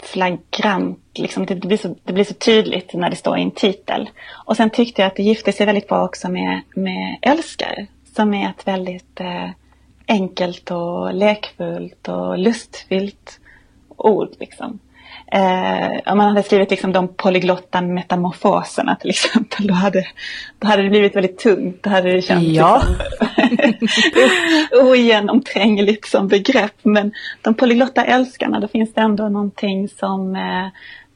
flagrant, 0.03 0.99
liksom, 1.15 1.47
det, 1.47 1.55
blir 1.55 1.77
så, 1.77 1.97
det 2.05 2.13
blir 2.13 2.25
så 2.25 2.35
tydligt 2.35 2.95
när 2.95 3.11
det 3.11 3.17
står 3.17 3.39
i 3.39 3.43
en 3.43 3.51
titel. 3.51 4.11
Och 4.47 4.57
sen 4.57 4.71
tyckte 4.71 5.03
jag 5.03 5.07
att 5.07 5.17
det 5.17 5.23
gifte 5.23 5.53
sig 5.53 5.67
väldigt 5.67 5.89
bra 5.89 6.05
också 6.05 6.29
med, 6.29 6.61
med 6.75 7.19
älskar, 7.23 7.87
som 8.17 8.35
är 8.35 8.51
ett 8.51 8.67
väldigt 8.67 9.21
eh, 9.21 9.51
enkelt 10.07 10.71
och 10.71 11.15
lekfullt 11.15 12.09
och 12.09 12.39
lustfyllt 12.39 13.41
ord. 13.97 14.29
Liksom. 14.41 14.79
Eh, 15.33 16.13
om 16.13 16.19
man 16.19 16.29
hade 16.29 16.43
skrivit 16.43 16.71
liksom 16.71 16.93
de 16.93 17.09
polyglotta 17.09 17.81
metamorfoserna 17.81 18.97
till 18.97 19.11
exempel, 19.11 19.67
då 19.67 19.75
hade, 19.75 20.07
då 20.59 20.67
hade 20.67 20.83
det 20.83 20.91
blivit 20.91 21.17
väldigt 21.17 21.39
tungt. 21.39 21.83
Då 21.83 21.91
hade 21.91 22.13
det 22.13 22.23
känts 22.23 22.47
Ja. 22.47 22.83
liksom, 23.61 23.89
ogenomträngligt 24.89 26.07
som 26.09 26.29
begrepp. 26.29 26.75
Men 26.83 27.13
de 27.43 27.55
polyglotta 27.55 28.05
älskarna, 28.05 28.61
då 28.61 28.69
finns 28.69 28.95
det 28.95 29.01
ändå 29.01 29.29
någonting 29.29 29.89
som 29.89 30.37
eh, 30.37 30.69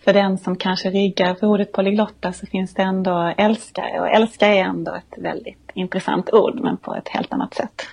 för 0.05 0.13
den 0.13 0.39
som 0.39 0.57
kanske 0.57 0.91
ryggar 0.91 1.35
för 1.35 1.47
ordet 1.47 1.73
polyglotta 1.73 2.33
så 2.33 2.47
finns 2.47 2.75
det 2.75 2.83
ändå 2.83 3.35
älskare. 3.37 4.01
Och 4.01 4.09
älskare 4.09 4.57
är 4.57 4.65
ändå 4.65 4.95
ett 4.95 5.19
väldigt 5.19 5.71
intressant 5.75 6.31
ord, 6.33 6.61
men 6.61 6.77
på 6.77 6.95
ett 6.95 7.09
helt 7.09 7.33
annat 7.33 7.55
sätt. 7.55 7.87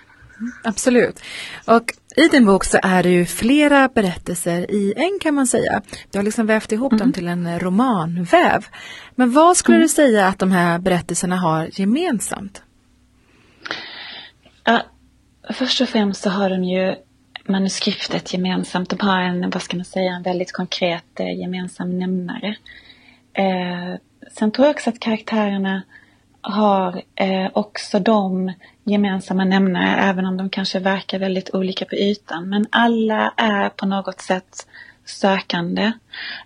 Absolut. 0.63 1.19
Och 1.65 1.93
i 2.15 2.27
din 2.27 2.45
bok 2.45 2.63
så 2.63 2.79
är 2.83 3.03
det 3.03 3.09
ju 3.09 3.25
flera 3.25 3.87
berättelser 3.87 4.71
i 4.71 4.93
en 4.97 5.19
kan 5.21 5.35
man 5.35 5.47
säga. 5.47 5.81
Du 6.11 6.19
har 6.19 6.23
liksom 6.23 6.45
vävt 6.45 6.71
ihop 6.71 6.97
dem 6.97 7.13
till 7.13 7.27
en 7.27 7.59
romanväv. 7.59 8.65
Men 9.15 9.31
vad 9.31 9.57
skulle 9.57 9.77
du 9.77 9.87
säga 9.87 10.27
att 10.27 10.39
de 10.39 10.51
här 10.51 10.79
berättelserna 10.79 11.35
har 11.35 11.69
gemensamt? 11.71 12.63
Ja, 14.63 14.81
först 15.49 15.81
och 15.81 15.89
främst 15.89 16.21
så 16.21 16.29
har 16.29 16.49
de 16.49 16.63
ju 16.63 16.95
manuskriptet 17.45 18.33
gemensamt. 18.33 18.89
De 18.89 19.07
har 19.07 19.21
en, 19.21 19.49
vad 19.49 19.61
ska 19.61 19.77
man 19.77 19.85
säga, 19.85 20.11
en 20.11 20.23
väldigt 20.23 20.51
konkret 20.51 21.19
eh, 21.19 21.39
gemensam 21.39 21.99
nämnare. 21.99 22.55
Eh, 23.33 23.99
sen 24.31 24.51
tror 24.51 24.67
jag 24.67 24.73
också 24.73 24.89
att 24.89 24.99
karaktärerna 24.99 25.81
har 26.41 27.01
eh, 27.15 27.49
också 27.53 27.99
de 27.99 28.53
gemensamma 28.83 29.45
nämnare, 29.45 30.01
även 30.01 30.25
om 30.25 30.37
de 30.37 30.49
kanske 30.49 30.79
verkar 30.79 31.19
väldigt 31.19 31.55
olika 31.55 31.85
på 31.85 31.95
ytan. 31.95 32.49
Men 32.49 32.65
alla 32.69 33.33
är 33.37 33.69
på 33.69 33.85
något 33.85 34.21
sätt 34.21 34.67
sökande 35.05 35.91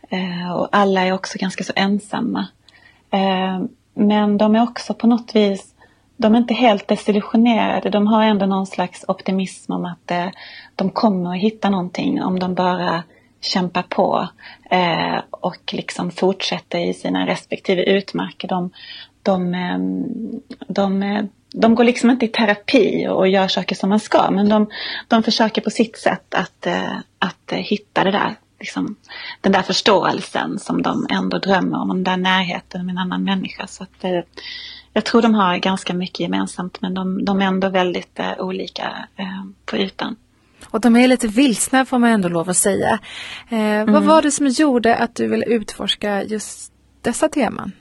eh, 0.09 0.51
och 0.55 0.69
alla 0.71 1.01
är 1.01 1.11
också 1.11 1.37
ganska 1.37 1.63
så 1.63 1.73
ensamma. 1.75 2.47
Eh, 3.11 3.65
men 3.93 4.37
de 4.37 4.55
är 4.55 4.63
också 4.63 4.93
på 4.93 5.07
något 5.07 5.35
vis 5.35 5.75
de 6.17 6.35
är 6.35 6.37
inte 6.37 6.53
helt 6.53 6.87
desillusionerade. 6.87 7.89
De 7.89 8.07
har 8.07 8.23
ändå 8.23 8.45
någon 8.45 8.65
slags 8.65 9.05
optimism 9.07 9.71
om 9.71 9.85
att 9.85 10.11
eh, 10.11 10.27
de 10.75 10.89
kommer 10.89 11.35
att 11.35 11.41
hitta 11.41 11.69
någonting 11.69 12.23
om 12.23 12.39
de 12.39 12.53
bara 12.55 13.03
kämpar 13.41 13.83
på 13.83 14.27
eh, 14.69 15.21
och 15.29 15.73
liksom 15.73 16.11
fortsätter 16.11 16.79
i 16.79 16.93
sina 16.93 17.27
respektive 17.27 17.83
utmarker. 17.83 18.47
De, 18.47 18.71
de, 19.25 19.53
eh, 19.53 19.79
de, 20.67 21.03
eh, 21.03 21.25
de 21.53 21.75
går 21.75 21.83
liksom 21.83 22.09
inte 22.09 22.25
i 22.25 22.27
terapi 22.27 23.07
och 23.07 23.27
gör 23.27 23.47
saker 23.47 23.75
som 23.75 23.89
man 23.89 23.99
ska 23.99 24.31
men 24.31 24.49
de, 24.49 24.69
de 25.07 25.23
försöker 25.23 25.61
på 25.61 25.69
sitt 25.69 25.97
sätt 25.97 26.33
att, 26.33 26.65
eh, 26.65 26.97
att 27.19 27.51
hitta 27.51 28.03
det 28.03 28.11
där, 28.11 28.35
liksom, 28.59 28.95
den 29.41 29.51
där 29.51 29.61
förståelsen 29.61 30.59
som 30.59 30.81
de 30.81 31.07
ändå 31.09 31.37
drömmer 31.37 31.81
om, 31.81 31.87
den 31.87 32.03
där 32.03 32.17
närheten 32.17 32.85
med 32.85 32.93
en 32.93 32.97
annan 32.97 33.23
människa. 33.23 33.67
Så 33.67 33.83
att, 33.83 34.05
jag 34.93 35.05
tror 35.05 35.21
de 35.21 35.33
har 35.33 35.57
ganska 35.57 35.93
mycket 35.93 36.19
gemensamt 36.19 36.81
men 36.81 36.93
de, 36.93 37.25
de 37.25 37.41
är 37.41 37.45
ändå 37.45 37.69
väldigt 37.69 38.19
olika 38.37 39.07
på 39.65 39.77
ytan. 39.77 40.15
Och 40.69 40.81
de 40.81 40.95
är 40.95 41.07
lite 41.07 41.27
vilsna 41.27 41.85
får 41.85 41.99
man 41.99 42.09
ändå 42.09 42.29
lov 42.29 42.49
att 42.49 42.57
säga. 42.57 42.99
Eh, 43.49 43.85
Vad 43.85 44.03
var 44.03 44.21
det 44.21 44.31
som 44.31 44.47
gjorde 44.47 44.95
att 44.95 45.15
du 45.15 45.27
ville 45.27 45.45
utforska 45.45 46.23
just 46.23 46.73
dessa 47.01 47.29
teman? 47.29 47.71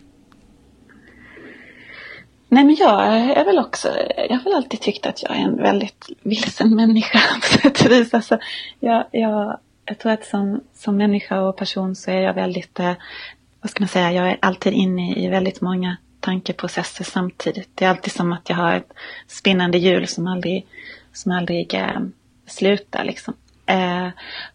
Nej 2.54 2.64
men 2.64 2.74
jag 2.74 3.16
är 3.16 3.44
väl 3.44 3.58
också, 3.58 3.88
jag 4.16 4.36
har 4.36 4.44
väl 4.44 4.54
alltid 4.54 4.80
tyckt 4.80 5.06
att 5.06 5.22
jag 5.22 5.36
är 5.36 5.40
en 5.40 5.56
väldigt 5.56 6.08
vilsen 6.22 6.76
människa 6.76 7.18
på 7.40 7.46
sätt 7.46 7.84
och 7.84 7.90
vis. 7.90 8.14
Alltså, 8.14 8.38
jag, 8.80 9.04
jag, 9.10 9.58
jag 9.84 9.98
tror 9.98 10.12
att 10.12 10.24
som, 10.24 10.60
som 10.74 10.96
människa 10.96 11.40
och 11.40 11.56
person 11.56 11.96
så 11.96 12.10
är 12.10 12.20
jag 12.20 12.34
väldigt, 12.34 12.80
eh, 12.80 12.92
vad 13.60 13.70
ska 13.70 13.80
man 13.80 13.88
säga, 13.88 14.12
jag 14.12 14.30
är 14.30 14.38
alltid 14.42 14.72
inne 14.72 15.14
i 15.14 15.28
väldigt 15.28 15.60
många 15.60 15.96
tankeprocesser 16.20 17.04
samtidigt. 17.04 17.70
Det 17.74 17.84
är 17.84 17.90
alltid 17.90 18.12
som 18.12 18.32
att 18.32 18.48
jag 18.48 18.56
har 18.56 18.74
ett 18.74 18.92
spinnande 19.26 19.78
hjul 19.78 20.06
som 20.06 20.26
aldrig, 20.26 20.66
som 21.12 21.32
aldrig 21.32 21.74
eh, 21.74 22.00
slutar. 22.46 23.04
Liksom. 23.04 23.34
Eh, 23.66 24.08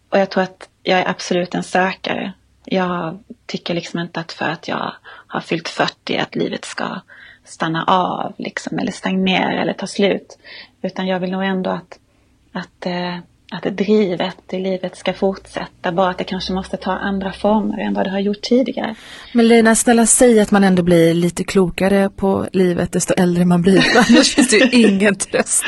och 0.08 0.18
jag 0.18 0.30
tror 0.30 0.42
att 0.42 0.68
jag 0.82 0.98
är 0.98 1.08
absolut 1.08 1.54
en 1.54 1.62
sökare. 1.62 2.32
Jag 2.64 3.18
tycker 3.46 3.74
liksom 3.74 4.00
inte 4.00 4.20
att 4.20 4.32
för 4.32 4.48
att 4.48 4.68
jag 4.68 4.94
har 5.26 5.40
fyllt 5.40 5.68
40 5.68 6.16
att 6.16 6.34
livet 6.34 6.64
ska 6.64 7.00
stanna 7.50 7.84
av 7.84 8.32
liksom, 8.38 8.78
eller 8.78 8.92
stagnera 8.92 9.62
eller 9.62 9.72
ta 9.72 9.86
slut. 9.86 10.38
Utan 10.82 11.06
jag 11.06 11.20
vill 11.20 11.30
nog 11.30 11.44
ändå 11.44 11.70
att, 11.70 11.98
att 12.52 12.86
eh, 12.86 13.18
att 13.52 13.62
drivet 13.62 14.52
i 14.52 14.58
livet 14.58 14.96
ska 14.96 15.12
fortsätta, 15.12 15.92
bara 15.92 16.10
att 16.10 16.18
det 16.18 16.24
kanske 16.24 16.52
måste 16.52 16.76
ta 16.76 16.92
andra 16.92 17.32
former 17.32 17.78
än 17.78 17.94
vad 17.94 18.06
det 18.06 18.10
har 18.10 18.20
gjort 18.20 18.42
tidigare. 18.42 18.94
Men 19.32 19.48
Lina, 19.48 19.74
snälla 19.74 20.06
säg 20.06 20.40
att 20.40 20.50
man 20.50 20.64
ändå 20.64 20.82
blir 20.82 21.14
lite 21.14 21.44
klokare 21.44 22.10
på 22.10 22.46
livet 22.52 22.92
desto 22.92 23.14
äldre 23.14 23.44
man 23.44 23.62
blir, 23.62 23.84
annars 23.96 24.34
finns 24.34 24.48
det 24.48 24.56
ju 24.56 24.86
ingen 24.86 25.14
tröst. 25.16 25.64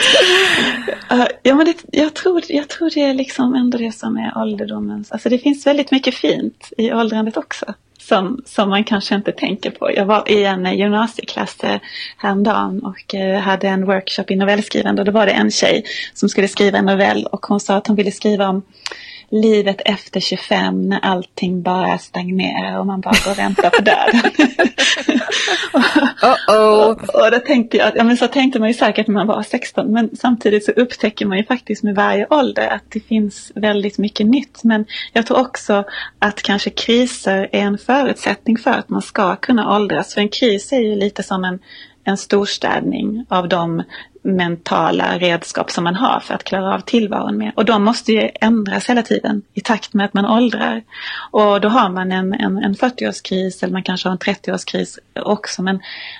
ja, 1.43 1.55
men 1.55 1.67
det, 1.67 1.75
jag, 1.93 2.15
tror, 2.15 2.43
jag 2.49 2.69
tror 2.69 2.91
det 2.95 3.01
är 3.01 3.15
liksom 3.15 3.55
ändå 3.55 3.79
det 3.79 3.93
som 3.93 4.17
är 4.17 4.39
ålderdomens, 4.39 5.13
alltså 5.13 5.29
det 5.29 5.39
finns 5.39 5.67
väldigt 5.67 5.91
mycket 5.91 6.15
fint 6.15 6.73
i 6.77 6.93
åldrandet 6.93 7.37
också 7.37 7.75
som, 8.09 8.43
som 8.45 8.69
man 8.69 8.85
kanske 8.85 9.15
inte 9.15 9.33
tänker 9.33 9.71
på. 9.71 9.91
Jag 9.95 10.07
var 10.07 10.31
i 10.31 10.45
en 10.45 10.79
gymnasieklass 10.79 11.57
eh, 11.65 11.81
häromdagen 12.17 12.81
och 12.81 13.15
eh, 13.15 13.41
hade 13.41 13.69
en 13.69 13.87
workshop 13.87 14.25
i 14.29 14.37
novellskrivande 14.37 15.03
och 15.03 15.07
då 15.07 15.13
var 15.13 15.27
det 15.27 15.33
en 15.33 15.51
tjej 15.51 15.85
som 16.15 16.29
skulle 16.29 16.49
skriva 16.49 16.79
en 16.79 16.85
novell 16.85 17.27
och 17.27 17.47
hon 17.47 17.61
sa 17.61 17.77
att 17.77 17.87
hon 17.87 17.97
ville 17.97 18.11
skriva 18.11 18.49
om 18.49 18.63
livet 19.33 19.81
efter 19.85 20.21
25 20.21 20.89
när 20.89 20.99
allting 20.99 21.63
bara 21.63 21.99
stagnerar 21.99 22.79
och 22.79 22.87
man 22.87 23.01
bara 23.01 23.15
går 23.25 23.31
och 23.31 23.39
väntar 23.39 23.71
på 23.71 23.83
döden. 23.83 24.21
uh 25.75 26.35
-oh. 26.49 26.91
och, 26.91 27.15
och 27.15 27.31
då 27.31 27.39
tänkte 27.39 27.77
jag, 27.77 27.93
ja 27.97 28.05
men 28.05 28.17
så 28.17 28.29
tänkte 28.29 28.59
man 28.59 28.69
ju 28.69 28.75
säkert 28.75 29.07
när 29.07 29.15
man 29.15 29.27
var 29.27 29.43
16 29.43 29.93
men 29.93 30.17
samtidigt 30.17 30.65
så 30.65 30.73
upptäcker 30.73 31.27
man 31.27 31.39
ju 31.39 31.45
faktiskt 31.45 31.83
med 31.83 31.95
varje 31.95 32.27
ålder 32.31 32.69
att 32.69 32.85
det 32.89 33.01
finns 33.01 33.53
väldigt 33.55 33.99
mycket 33.99 34.27
nytt. 34.27 34.65
Men 34.65 34.85
jag 35.13 35.27
tror 35.27 35.41
också 35.41 35.85
att 36.19 36.43
kanske 36.43 36.71
kriser 36.71 37.49
är 37.53 37.61
en 37.61 37.79
förutsättning 37.79 38.59
för 38.59 38.71
att 38.71 38.89
man 38.89 39.03
ska 39.03 39.37
kunna 39.37 39.77
åldras. 39.77 40.15
För 40.15 40.21
en 40.21 40.29
kris 40.29 40.73
är 40.73 40.81
ju 40.81 40.97
lite 40.97 41.23
som 41.23 41.45
en 41.45 41.59
en 42.05 42.17
storstädning 42.17 43.27
av 43.29 43.49
de 43.49 43.83
mentala 44.23 45.19
redskap 45.19 45.71
som 45.71 45.85
man 45.85 45.95
har 45.95 46.21
för 46.21 46.35
att 46.35 46.45
klara 46.45 46.75
av 46.75 46.81
tillvaron 46.81 47.39
med. 47.39 47.53
Och 47.57 47.65
de 47.65 47.85
måste 47.85 48.13
ju 48.13 48.31
ändras 48.41 48.91
hela 48.91 49.03
tiden 49.03 49.43
i 49.55 49.61
takt 49.61 49.95
med 49.95 50.07
att 50.07 50.15
man 50.15 50.27
åldrar. 50.27 50.83
Och 51.31 51.61
då 51.61 51.69
har 51.69 51.91
man 51.91 52.13
en, 52.13 52.33
en, 52.33 52.59
en 52.59 52.75
40-årskris 52.75 53.65
eller 53.65 53.73
man 53.73 53.83
kanske 53.83 54.09
har 54.09 54.13
en 54.13 54.19
30-årskris 54.19 54.99
också. 55.15 55.63
Men, 55.63 55.77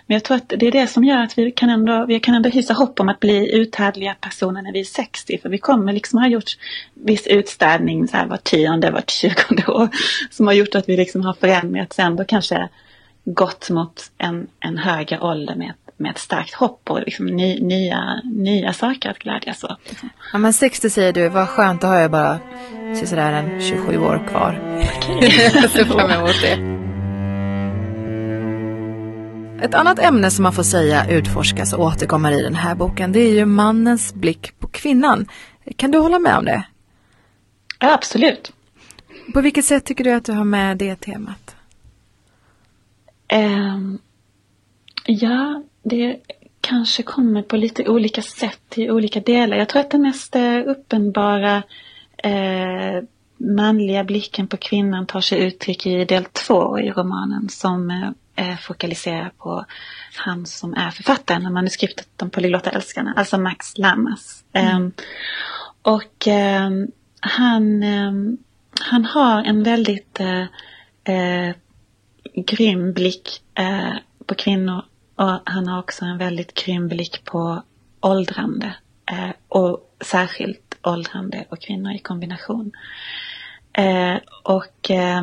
men 0.07 0.15
jag 0.15 0.25
tror 0.25 0.37
att 0.37 0.49
det 0.49 0.67
är 0.67 0.73
det 0.73 0.87
som 0.87 1.05
gör 1.05 1.23
att 1.23 1.39
vi 1.39 1.51
kan 1.51 1.71
ändå, 1.71 2.05
vi 2.07 2.21
kan 2.21 2.35
ändå 2.35 2.49
hysa 2.49 2.75
hopp 2.75 3.01
om 3.01 3.09
att 3.09 3.21
bli 3.21 3.55
uthärdliga 3.55 4.15
personer 4.21 4.63
när 4.63 4.73
vi 4.73 4.81
är 4.81 4.85
60. 4.85 5.39
För 5.39 5.49
vi 5.49 5.59
kommer 5.59 5.93
liksom 5.93 6.19
ha 6.19 6.29
gjort 6.29 6.51
viss 6.95 7.27
utstädning 7.27 8.09
så 8.09 8.17
här 8.17 8.27
var 8.27 8.37
tionde, 8.37 8.91
vart 8.91 9.11
tjugonde 9.11 9.67
år. 9.67 9.89
Som 10.31 10.47
har 10.47 10.55
gjort 10.55 10.75
att 10.75 10.89
vi 10.89 10.97
liksom 10.97 11.25
har 11.25 11.35
förändrats 11.35 11.99
ändå 11.99 12.25
kanske 12.25 12.69
gått 13.25 13.71
mot 13.71 14.11
en, 14.19 14.47
en 14.61 14.79
högre 14.79 15.21
ålder 15.21 15.55
med, 15.55 15.73
med 15.97 16.11
ett 16.11 16.19
starkt 16.19 16.55
hopp 16.55 16.91
och 16.91 17.01
liksom 17.01 17.27
ny, 17.27 17.61
nya, 17.61 18.21
nya 18.25 18.73
saker 18.73 19.11
att 19.11 19.19
glädjas 19.19 19.65
åt. 19.65 19.81
Ja 20.33 20.39
men 20.39 20.53
60 20.53 20.91
säger 20.91 21.13
du, 21.13 21.29
vad 21.29 21.49
skönt, 21.49 21.81
då 21.81 21.87
har 21.87 21.99
jag 21.99 22.11
bara 22.11 22.39
sådär 23.07 23.33
en 23.33 23.61
27 23.61 23.99
år 23.99 24.29
kvar. 24.29 24.81
jag 25.55 25.71
ser 25.71 25.85
fram 25.85 26.11
emot 26.11 26.41
det. 26.43 26.83
Ett 29.65 29.75
annat 29.75 29.99
ämne 29.99 30.31
som 30.31 30.43
man 30.43 30.53
får 30.53 30.63
säga 30.63 31.11
utforskas 31.11 31.73
och 31.73 31.85
återkommer 31.85 32.33
i 32.33 32.43
den 32.43 32.55
här 32.55 32.75
boken 32.75 33.13
det 33.13 33.21
är 33.21 33.33
ju 33.33 33.45
mannens 33.45 34.15
blick 34.15 34.59
på 34.59 34.69
kvinnan. 34.69 35.29
Kan 35.77 35.91
du 35.91 35.99
hålla 35.99 36.19
med 36.19 36.37
om 36.37 36.45
det? 36.45 36.65
Ja, 37.79 37.95
absolut. 37.95 38.53
På 39.35 39.41
vilket 39.41 39.65
sätt 39.65 39.85
tycker 39.85 40.05
du 40.05 40.13
att 40.13 40.25
du 40.25 40.33
har 40.33 40.45
med 40.45 40.79
det 40.79 40.97
temat? 40.97 41.57
Um, 43.35 43.99
ja, 45.07 45.63
det 45.83 46.21
kanske 46.61 47.03
kommer 47.03 47.43
på 47.43 47.57
lite 47.57 47.89
olika 47.89 48.23
sätt 48.23 48.79
i 48.79 48.91
olika 48.91 49.21
delar. 49.21 49.57
Jag 49.57 49.69
tror 49.69 49.81
att 49.81 49.91
den 49.91 50.03
mest 50.03 50.37
eh, 50.37 50.59
uppenbara 50.67 51.63
eh, 52.17 53.03
manliga 53.37 54.05
blicken 54.05 54.47
på 54.47 54.57
kvinnan 54.57 55.07
tar 55.07 55.21
sig 55.21 55.39
uttryck 55.39 55.87
i 55.87 56.05
del 56.05 56.25
två 56.25 56.79
i 56.79 56.91
romanen 56.91 57.49
som 57.49 57.91
eh, 58.37 58.57
fokaliserar 58.57 59.33
på 59.39 59.65
han 60.17 60.47
som 60.47 60.75
är 60.75 60.91
författaren 60.91 61.47
av 61.47 61.53
manuskriptet 61.53 62.09
De 62.17 62.31
polyglotta 62.31 62.71
älskarna, 62.71 63.15
alltså 63.17 63.39
Max 63.39 63.79
Lamas. 63.79 64.45
Mm. 64.53 64.77
Um, 64.77 64.93
och 65.83 66.27
um, 66.27 66.91
han, 67.21 67.83
um, 67.83 68.39
han 68.81 69.05
har 69.05 69.45
en 69.45 69.63
väldigt 69.63 70.21
uh, 70.21 70.43
uh, 71.15 71.55
grym 72.35 72.93
blick 72.93 73.43
eh, 73.55 73.95
på 74.27 74.35
kvinnor 74.35 74.83
och 75.17 75.39
han 75.45 75.69
har 75.69 75.79
också 75.79 76.05
en 76.05 76.19
väldigt 76.19 76.55
grym 76.55 76.89
blick 76.89 77.25
på 77.25 77.63
åldrande 78.01 78.75
eh, 79.11 79.31
och 79.49 79.97
särskilt 80.01 80.79
åldrande 80.83 81.45
och 81.49 81.61
kvinnor 81.61 81.93
i 81.93 81.99
kombination. 81.99 82.73
Eh, 83.73 84.17
och 84.43 84.91
eh, 84.91 85.23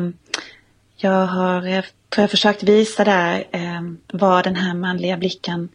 jag 0.96 1.26
har 1.26 1.62
jag 1.62 1.84
tror 1.84 2.22
jag 2.22 2.30
försökt 2.30 2.62
visa 2.62 3.04
där 3.04 3.44
eh, 3.50 3.82
vad 4.12 4.44
den 4.44 4.56
här 4.56 4.74
manliga 4.74 5.16
blicken 5.16 5.68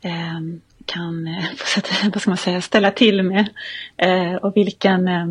eh, 0.00 0.40
kan 0.86 1.26
eh, 1.26 1.44
vad 2.12 2.22
ska 2.22 2.30
man 2.30 2.36
säga, 2.36 2.60
ställa 2.60 2.90
till 2.90 3.22
med 3.22 3.48
eh, 3.96 4.34
och 4.34 4.56
vilken, 4.56 5.08
eh, 5.08 5.26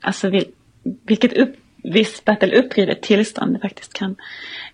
alltså 0.00 0.30
vil, 0.30 0.44
vilket 0.82 1.32
upp, 1.32 1.56
vispat 1.84 2.42
eller 2.42 2.56
upprivet 2.56 3.02
tillstånd 3.02 3.60
faktiskt 3.62 3.92
kan, 3.92 4.16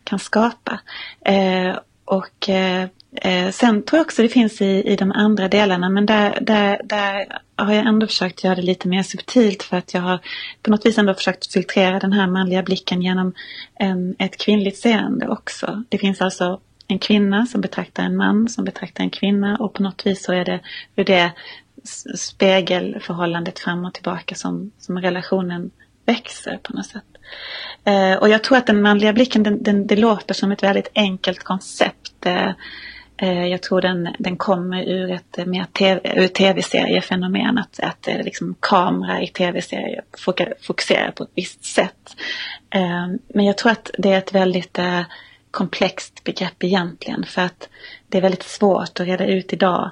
kan 0.05 0.19
skapa. 0.19 0.81
Eh, 1.25 1.77
och 2.05 2.49
eh, 2.49 2.89
eh, 3.15 3.51
sen 3.51 3.83
tror 3.83 3.99
jag 3.99 4.05
också 4.05 4.23
det 4.23 4.29
finns 4.29 4.61
i, 4.61 4.93
i 4.93 4.97
de 4.97 5.13
andra 5.13 5.49
delarna 5.49 5.89
men 5.89 6.07
där, 6.07 6.39
där, 6.41 6.81
där 6.85 7.27
har 7.57 7.73
jag 7.73 7.87
ändå 7.87 8.07
försökt 8.07 8.45
göra 8.45 8.55
det 8.55 8.63
lite 8.63 8.89
mer 8.89 9.03
subtilt 9.03 9.63
för 9.63 9.77
att 9.77 9.95
jag 9.95 10.01
har 10.01 10.19
på 10.63 10.71
något 10.71 10.87
vis 10.87 10.99
ändå 10.99 11.15
försökt 11.15 11.53
filtrera 11.53 11.99
den 11.99 12.13
här 12.13 12.27
manliga 12.27 12.63
blicken 12.63 13.03
genom 13.03 13.35
en, 13.75 14.15
ett 14.19 14.37
kvinnligt 14.37 14.79
seende 14.79 15.29
också. 15.29 15.85
Det 15.89 15.99
finns 15.99 16.21
alltså 16.21 16.61
en 16.87 16.99
kvinna 16.99 17.47
som 17.47 17.61
betraktar 17.61 18.03
en 18.03 18.17
man 18.17 18.49
som 18.49 18.65
betraktar 18.65 19.05
en 19.05 19.11
kvinna 19.11 19.57
och 19.57 19.75
på 19.75 19.83
något 19.83 20.07
vis 20.07 20.25
så 20.25 20.33
är 20.33 20.45
det 20.45 20.61
hur 20.97 21.05
det 21.05 21.33
spegelförhållandet 22.17 23.59
fram 23.59 23.85
och 23.85 23.95
tillbaka 23.95 24.35
som, 24.35 24.71
som 24.79 24.99
relationen 24.99 25.71
växer 26.07 26.59
på 26.63 26.73
något 26.73 26.87
sätt. 26.87 27.05
Eh, 27.85 28.15
och 28.15 28.29
jag 28.29 28.45
tror 28.45 28.59
att 28.59 28.67
den 28.67 28.83
manliga 28.83 29.13
blicken, 29.13 29.43
den, 29.43 29.63
den, 29.63 29.87
det 29.87 29.97
låter 29.97 30.35
som 30.35 30.53
ett 30.53 30.63
väldigt 30.63 30.89
enkelt 30.95 31.45
koncept. 31.45 32.27
Eh, 32.27 32.51
eh 33.17 33.47
jag 33.47 33.63
tror 33.63 33.81
den, 33.81 34.09
den 34.19 34.37
kommer 34.37 34.83
ur 34.83 35.11
ett 35.11 35.39
eh, 35.39 35.47
mer 35.47 35.65
TV, 35.65 36.29
tv-seriefenomen. 36.29 37.59
Att, 37.59 37.81
att 37.81 38.09
eh, 38.09 38.23
liksom 38.23 38.55
kamera 38.61 39.23
i 39.23 39.27
tv-serier 39.27 40.03
fokuserar 40.61 41.11
på 41.11 41.23
ett 41.23 41.31
visst 41.35 41.65
sätt. 41.65 42.17
Eh, 42.71 43.07
men 43.29 43.47
jag 43.47 43.59
tror 43.59 43.73
att 43.73 43.91
det 43.99 44.13
är 44.13 44.19
ett 44.19 44.35
väldigt 44.35 44.79
komplext 45.51 46.25
begrepp 46.25 46.65
egentligen. 46.65 47.25
För 47.25 47.43
att 47.43 47.69
det 48.09 48.19
är 48.19 48.23
väldigt 48.23 48.43
svårt 48.43 49.01
att 49.01 49.07
reda 49.07 49.27
ut 49.27 49.53
idag 49.53 49.91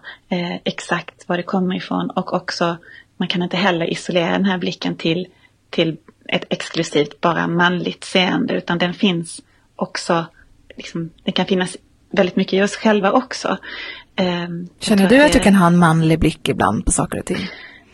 exakt 0.65 1.29
var 1.29 1.37
det 1.37 1.43
kommer 1.43 1.77
ifrån. 1.77 2.11
Och 2.11 2.33
också, 2.33 2.77
man 3.17 3.29
kan 3.29 3.43
inte 3.43 3.57
heller 3.57 3.91
isolera 3.91 4.33
den 4.33 4.45
här 4.45 4.59
blicken 4.59 4.97
till 4.97 5.27
till 5.71 5.97
ett 6.29 6.45
exklusivt 6.49 7.21
bara 7.21 7.47
manligt 7.47 8.05
seende 8.05 8.55
utan 8.55 8.79
den 8.79 8.95
finns 8.95 9.43
också, 9.77 10.27
liksom, 10.77 11.11
den 11.25 11.33
kan 11.33 11.47
finnas 11.47 11.77
väldigt 12.11 12.37
mycket 12.37 12.53
i 12.53 12.63
oss 12.63 12.77
själva 12.77 13.13
också. 13.13 13.59
Um, 14.21 14.69
Känner 14.81 15.09
du 15.09 15.23
att 15.23 15.33
du 15.33 15.39
kan 15.39 15.55
ha 15.55 15.67
en 15.67 15.79
manlig 15.79 16.19
blick 16.19 16.49
ibland 16.49 16.85
på 16.85 16.93
saker 16.93 17.19
och 17.19 17.27
ting? 17.27 17.49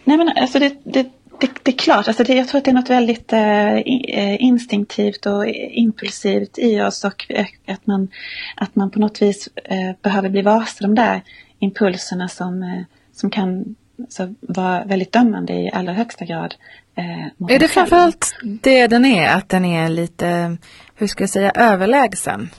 Nej 0.04 0.16
men 0.16 0.28
alltså 0.28 0.58
det, 0.58 0.76
det, 0.84 1.02
det, 1.40 1.50
det 1.62 1.70
är 1.70 1.78
klart, 1.78 2.08
alltså 2.08 2.24
det, 2.24 2.34
jag 2.34 2.48
tror 2.48 2.58
att 2.58 2.64
det 2.64 2.70
är 2.70 2.74
något 2.74 2.90
väldigt 2.90 3.32
uh, 3.32 4.42
instinktivt 4.44 5.26
och 5.26 5.46
impulsivt 5.48 6.58
i 6.58 6.80
oss 6.80 7.04
och 7.04 7.26
att 7.66 7.86
man, 7.86 8.08
att 8.56 8.76
man 8.76 8.90
på 8.90 8.98
något 8.98 9.22
vis 9.22 9.48
uh, 9.72 9.92
behöver 10.02 10.28
bli 10.28 10.42
varse 10.42 10.84
de 10.84 10.94
där 10.94 11.22
impulserna 11.58 12.28
som, 12.28 12.62
uh, 12.62 12.82
som 13.12 13.30
kan 13.30 13.74
så 14.08 14.34
vara 14.40 14.84
väldigt 14.84 15.12
dömande 15.12 15.52
i 15.52 15.70
allra 15.72 15.92
högsta 15.92 16.24
grad. 16.24 16.54
Eh, 16.94 17.54
är 17.54 17.58
det 17.58 17.68
framförallt 17.68 18.34
det 18.42 18.86
den 18.86 19.04
är, 19.04 19.36
att 19.36 19.48
den 19.48 19.64
är 19.64 19.88
lite, 19.88 20.56
hur 20.94 21.06
ska 21.06 21.22
jag 21.22 21.30
säga, 21.30 21.52
överlägsen? 21.54 22.50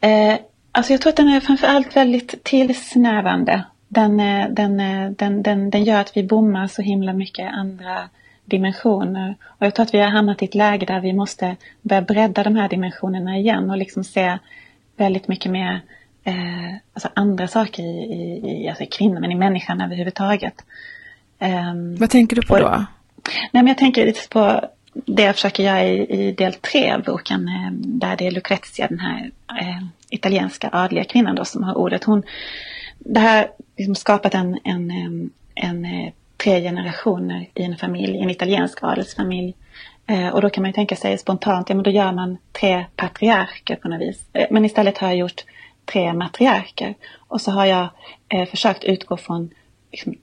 Eh, 0.00 0.38
alltså 0.72 0.92
jag 0.92 1.00
tror 1.00 1.10
att 1.10 1.16
den 1.16 1.28
är 1.28 1.40
framförallt 1.40 1.96
väldigt 1.96 2.44
tillsnävande. 2.44 3.64
Den, 3.88 4.20
eh, 4.20 4.48
den, 4.48 4.80
eh, 4.80 5.10
den, 5.10 5.42
den, 5.42 5.70
den 5.70 5.84
gör 5.84 6.00
att 6.00 6.16
vi 6.16 6.22
bommar 6.22 6.66
så 6.66 6.82
himla 6.82 7.12
mycket 7.12 7.52
andra 7.52 8.08
dimensioner. 8.44 9.34
Och 9.44 9.66
jag 9.66 9.74
tror 9.74 9.86
att 9.86 9.94
vi 9.94 9.98
har 9.98 10.08
hamnat 10.08 10.42
i 10.42 10.44
ett 10.44 10.54
läge 10.54 10.86
där 10.86 11.00
vi 11.00 11.12
måste 11.12 11.56
börja 11.82 12.02
bredda 12.02 12.42
de 12.42 12.56
här 12.56 12.68
dimensionerna 12.68 13.36
igen 13.38 13.70
och 13.70 13.76
liksom 13.76 14.04
se 14.04 14.38
väldigt 14.96 15.28
mycket 15.28 15.52
mer 15.52 15.80
eh, 16.24 16.74
alltså 16.92 17.08
andra 17.14 17.48
saker 17.48 17.82
i, 17.82 17.86
i, 17.86 18.64
i 18.64 18.68
alltså 18.68 18.84
kvinnor, 18.90 19.20
men 19.20 19.32
i 19.32 19.34
människan 19.34 19.80
överhuvudtaget. 19.80 20.54
Um, 21.38 21.96
Vad 21.96 22.10
tänker 22.10 22.36
du 22.36 22.42
på 22.42 22.58
då? 22.58 22.86
nej, 23.24 23.62
men 23.62 23.66
jag 23.66 23.78
tänker 23.78 24.06
lite 24.06 24.28
på 24.28 24.60
det 24.92 25.22
jag 25.22 25.34
försöker 25.34 25.62
göra 25.62 25.84
i, 25.84 26.26
i 26.26 26.32
del 26.32 26.54
tre 26.54 26.92
av 26.92 27.02
boken, 27.02 27.48
eh, 27.48 27.72
där 27.72 28.16
det 28.16 28.26
är 28.26 28.30
Lucrezia, 28.30 28.88
den 28.88 28.98
här 28.98 29.30
eh, 29.60 29.82
italienska 30.10 30.70
adliga 30.72 31.04
kvinnan 31.04 31.34
då 31.34 31.44
som 31.44 31.62
har 31.62 31.78
ordet. 31.78 32.04
Hon, 32.04 32.22
det 32.98 33.20
här 33.20 33.36
har 33.36 33.48
liksom 33.76 33.94
skapat 33.94 34.34
en, 34.34 34.58
en, 34.64 34.90
en, 34.90 35.30
en 35.54 35.84
eh, 35.84 36.12
tre 36.36 36.60
generationer 36.60 37.46
i 37.54 37.62
en 37.62 37.76
familj, 37.76 38.18
en 38.18 38.30
italiensk 38.30 38.78
adelsfamilj. 38.82 39.54
Eh, 40.06 40.28
och 40.28 40.42
då 40.42 40.50
kan 40.50 40.62
man 40.62 40.68
ju 40.68 40.74
tänka 40.74 40.96
sig 40.96 41.18
spontant, 41.18 41.68
ja 41.68 41.74
men 41.74 41.82
då 41.82 41.90
gör 41.90 42.12
man 42.12 42.38
tre 42.52 42.84
patriarker 42.96 43.76
på 43.76 43.88
något 43.88 44.00
vis. 44.00 44.20
Eh, 44.32 44.46
men 44.50 44.64
istället 44.64 44.98
har 44.98 45.08
jag 45.08 45.16
gjort 45.16 45.44
tre 45.84 46.12
matriarker. 46.12 46.94
Och 47.28 47.40
så 47.40 47.50
har 47.50 47.66
jag 47.66 47.88
eh, 48.28 48.48
försökt 48.48 48.84
utgå 48.84 49.16
från 49.16 49.50
liksom, 49.90 50.14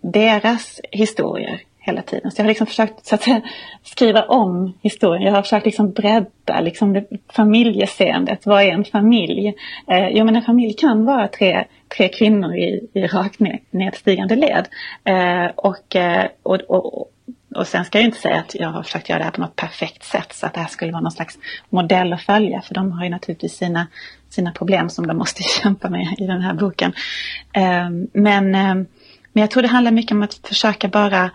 deras 0.00 0.80
historier 0.90 1.62
hela 1.88 2.02
tiden. 2.02 2.30
Så 2.30 2.40
jag 2.40 2.44
har 2.44 2.48
liksom 2.48 2.66
försökt 2.66 3.06
så 3.06 3.14
att 3.14 3.22
säga, 3.22 3.40
skriva 3.82 4.22
om 4.22 4.74
historien. 4.82 5.22
Jag 5.22 5.32
har 5.32 5.42
försökt 5.42 5.66
liksom 5.66 5.92
bredda 5.92 6.60
liksom, 6.60 6.92
det, 6.92 7.06
familjeseendet. 7.28 8.46
Vad 8.46 8.62
är 8.62 8.68
en 8.68 8.84
familj? 8.84 9.54
Eh, 9.86 10.08
jo 10.08 10.24
men 10.24 10.36
en 10.36 10.42
familj 10.42 10.72
kan 10.72 11.04
vara 11.04 11.28
tre, 11.28 11.64
tre 11.96 12.08
kvinnor 12.08 12.54
i, 12.54 12.88
i 12.92 13.06
rakt 13.06 13.40
ned, 13.40 13.58
nedstigande 13.70 14.36
led. 14.36 14.68
Eh, 15.04 15.50
och, 15.56 15.96
eh, 15.96 16.26
och, 16.42 16.60
och, 16.60 17.10
och 17.54 17.66
sen 17.66 17.84
ska 17.84 17.98
jag 17.98 18.04
inte 18.04 18.20
säga 18.20 18.38
att 18.38 18.54
jag 18.54 18.68
har 18.68 18.82
försökt 18.82 19.08
göra 19.08 19.18
det 19.18 19.24
här 19.24 19.32
på 19.32 19.40
något 19.40 19.56
perfekt 19.56 20.04
sätt 20.04 20.32
så 20.32 20.46
att 20.46 20.54
det 20.54 20.60
här 20.60 20.68
skulle 20.68 20.92
vara 20.92 21.02
någon 21.02 21.12
slags 21.12 21.38
modell 21.70 22.12
att 22.12 22.22
följa 22.22 22.60
för 22.60 22.74
de 22.74 22.92
har 22.92 23.04
ju 23.04 23.10
naturligtvis 23.10 23.56
sina, 23.56 23.86
sina 24.30 24.52
problem 24.52 24.90
som 24.90 25.06
de 25.06 25.16
måste 25.16 25.42
kämpa 25.62 25.90
med 25.90 26.14
i 26.18 26.26
den 26.26 26.40
här 26.40 26.54
boken. 26.54 26.92
Ehm, 27.52 28.08
men, 28.12 28.54
ehm, 28.54 28.86
men 29.32 29.40
jag 29.40 29.50
tror 29.50 29.62
det 29.62 29.68
handlar 29.68 29.92
mycket 29.92 30.12
om 30.12 30.22
att 30.22 30.34
försöka 30.34 30.88
bara 30.88 31.30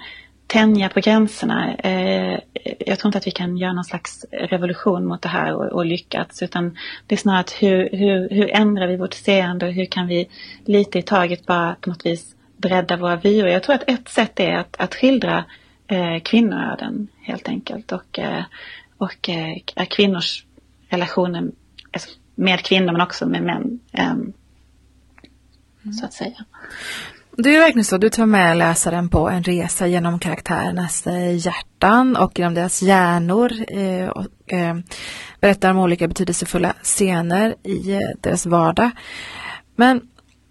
tänja 0.48 0.89
på 0.89 1.00
gränserna. 1.00 1.74
Ehm, 1.74 2.39
jag 2.79 3.00
tror 3.00 3.10
inte 3.10 3.17
att 3.17 3.27
vi 3.27 3.32
kan 3.32 3.58
göra 3.58 3.74
någon 3.74 3.84
slags 3.84 4.25
revolution 4.32 5.05
mot 5.05 5.22
det 5.22 5.29
här 5.29 5.53
och, 5.53 5.65
och 5.65 5.86
lyckats 5.86 6.43
utan 6.43 6.77
det 7.08 7.15
är 7.15 7.20
snarare 7.20 7.39
att 7.39 7.51
hur, 7.51 7.89
hur, 7.91 8.29
hur 8.29 8.51
ändrar 8.51 8.88
vi 8.88 8.98
vårt 8.98 9.13
seende 9.13 9.65
och 9.65 9.74
hur 9.74 9.86
kan 9.86 10.08
vi 10.08 10.29
lite 10.65 11.00
i 11.00 11.01
taget 11.01 11.46
bara 11.46 11.75
på 11.82 11.89
något 11.89 12.05
vis 12.05 12.36
bredda 12.58 12.98
våra 12.98 13.15
vyer. 13.15 13.48
Jag 13.48 13.63
tror 13.63 13.75
att 13.75 13.89
ett 13.89 14.10
sätt 14.10 14.39
är 14.39 14.55
att, 14.55 14.75
att 14.79 14.96
skildra 14.96 15.46
eh, 15.94 16.20
kvinnoöden 16.20 17.08
helt 17.22 17.48
enkelt 17.48 17.92
och, 17.92 18.20
eh, 18.20 18.44
och 18.98 19.30
eh, 19.30 19.86
kvinnors 19.90 20.46
relationer 20.90 21.52
alltså, 21.92 22.10
med 22.36 22.60
kvinnor 22.60 22.92
men 22.92 23.02
också 23.02 23.26
med 23.26 23.44
män. 23.44 23.80
Eh, 23.92 24.12
mm. 24.12 24.34
Så 26.00 26.06
att 26.06 26.14
säga. 26.14 26.46
Det 27.38 27.56
är 27.56 27.60
verkligen 27.60 27.86
så, 27.86 27.98
du 27.98 28.10
tar 28.10 28.26
med 28.26 28.58
läsaren 28.58 29.10
på 29.10 29.30
en 29.30 29.44
resa 29.44 29.88
genom 29.88 30.20
karaktärernas 30.20 31.08
eh, 31.08 31.36
hjärtan 31.36 32.16
och 32.16 32.40
genom 32.40 32.54
deras 32.54 32.82
hjärnor 32.82 33.52
eh, 33.68 34.08
och 34.08 34.54
eh, 34.54 34.76
berättar 35.40 35.72
om 35.72 35.78
olika 35.78 36.08
betydelsefulla 36.08 36.74
scener 36.84 37.56
i 37.64 38.00
deras 38.22 38.46
vardag. 38.46 38.92
Men 39.76 40.02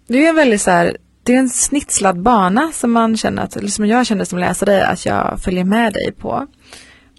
det 0.07 0.25
är 0.25 0.29
en 0.29 0.35
väldigt 0.35 0.61
så 0.61 0.71
här, 0.71 0.97
det 1.23 1.35
är 1.35 1.39
en 1.39 1.49
snitslad 1.49 2.21
bana 2.21 2.71
som 2.71 2.91
man 2.91 3.17
känner 3.17 3.43
att, 3.43 3.55
eller 3.55 3.67
som 3.67 3.85
jag 3.85 4.05
känner 4.05 4.25
som 4.25 4.39
läsare 4.39 4.87
att 4.87 5.05
jag 5.05 5.39
följer 5.41 5.63
med 5.63 5.93
dig 5.93 6.11
på. 6.11 6.47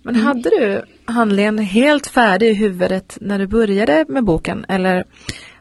Men 0.03 0.15
mm. 0.15 0.27
hade 0.27 0.51
du 0.51 0.85
handlingen 1.05 1.59
helt 1.59 2.07
färdig 2.07 2.51
i 2.51 2.55
huvudet 2.55 3.19
när 3.21 3.39
du 3.39 3.47
började 3.47 4.05
med 4.09 4.25
boken 4.25 4.65
eller 4.69 5.05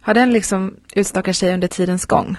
har 0.02 0.14
den 0.14 0.32
liksom 0.32 0.76
utstakat 0.96 1.36
sig 1.36 1.54
under 1.54 1.68
tidens 1.68 2.06
gång? 2.06 2.38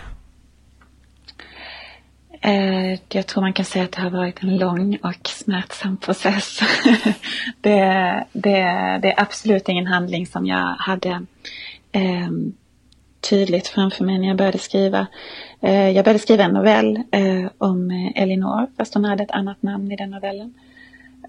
Eh, 2.40 2.98
jag 3.08 3.26
tror 3.26 3.42
man 3.42 3.52
kan 3.52 3.64
säga 3.64 3.84
att 3.84 3.92
det 3.92 4.00
har 4.00 4.10
varit 4.10 4.42
en 4.42 4.56
lång 4.56 4.96
och 5.02 5.28
smärtsam 5.28 5.96
process. 5.96 6.60
det, 7.60 8.24
det, 8.32 8.60
det 9.02 9.12
är 9.12 9.20
absolut 9.20 9.68
ingen 9.68 9.86
handling 9.86 10.26
som 10.26 10.46
jag 10.46 10.76
hade 10.78 11.26
eh, 11.92 12.30
tydligt 13.28 13.68
framför 13.68 14.04
mig 14.04 14.18
när 14.18 14.28
jag 14.28 14.36
började 14.36 14.58
skriva. 14.58 15.06
Eh, 15.60 15.90
jag 15.90 16.04
började 16.04 16.18
skriva 16.18 16.44
en 16.44 16.50
novell 16.50 16.96
eh, 17.10 17.50
om 17.58 18.10
Elinor, 18.14 18.66
fast 18.76 18.94
hon 18.94 19.04
hade 19.04 19.22
ett 19.22 19.30
annat 19.30 19.62
namn 19.62 19.92
i 19.92 19.96
den 19.96 20.10
novellen. 20.10 20.54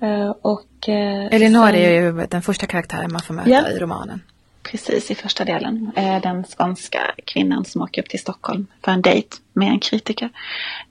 Eh, 0.01 0.29
och, 0.41 0.89
eh, 0.89 1.25
Elinor 1.25 1.65
sen, 1.65 1.75
är 1.75 1.91
ju 1.91 2.27
den 2.29 2.41
första 2.41 2.65
karaktären 2.65 3.12
man 3.12 3.21
får 3.21 3.34
möta 3.34 3.49
ja, 3.49 3.69
i 3.69 3.79
romanen. 3.79 4.21
Precis, 4.63 5.12
i 5.12 5.15
första 5.15 5.45
delen. 5.45 5.91
Eh, 5.95 6.21
den 6.21 6.43
skånska 6.43 6.99
kvinnan 7.25 7.65
som 7.65 7.81
åker 7.81 8.01
upp 8.01 8.10
till 8.10 8.19
Stockholm 8.19 8.67
för 8.86 8.91
en 8.91 9.01
dejt 9.01 9.38
med 9.53 9.67
en 9.67 9.79
kritiker. 9.79 10.29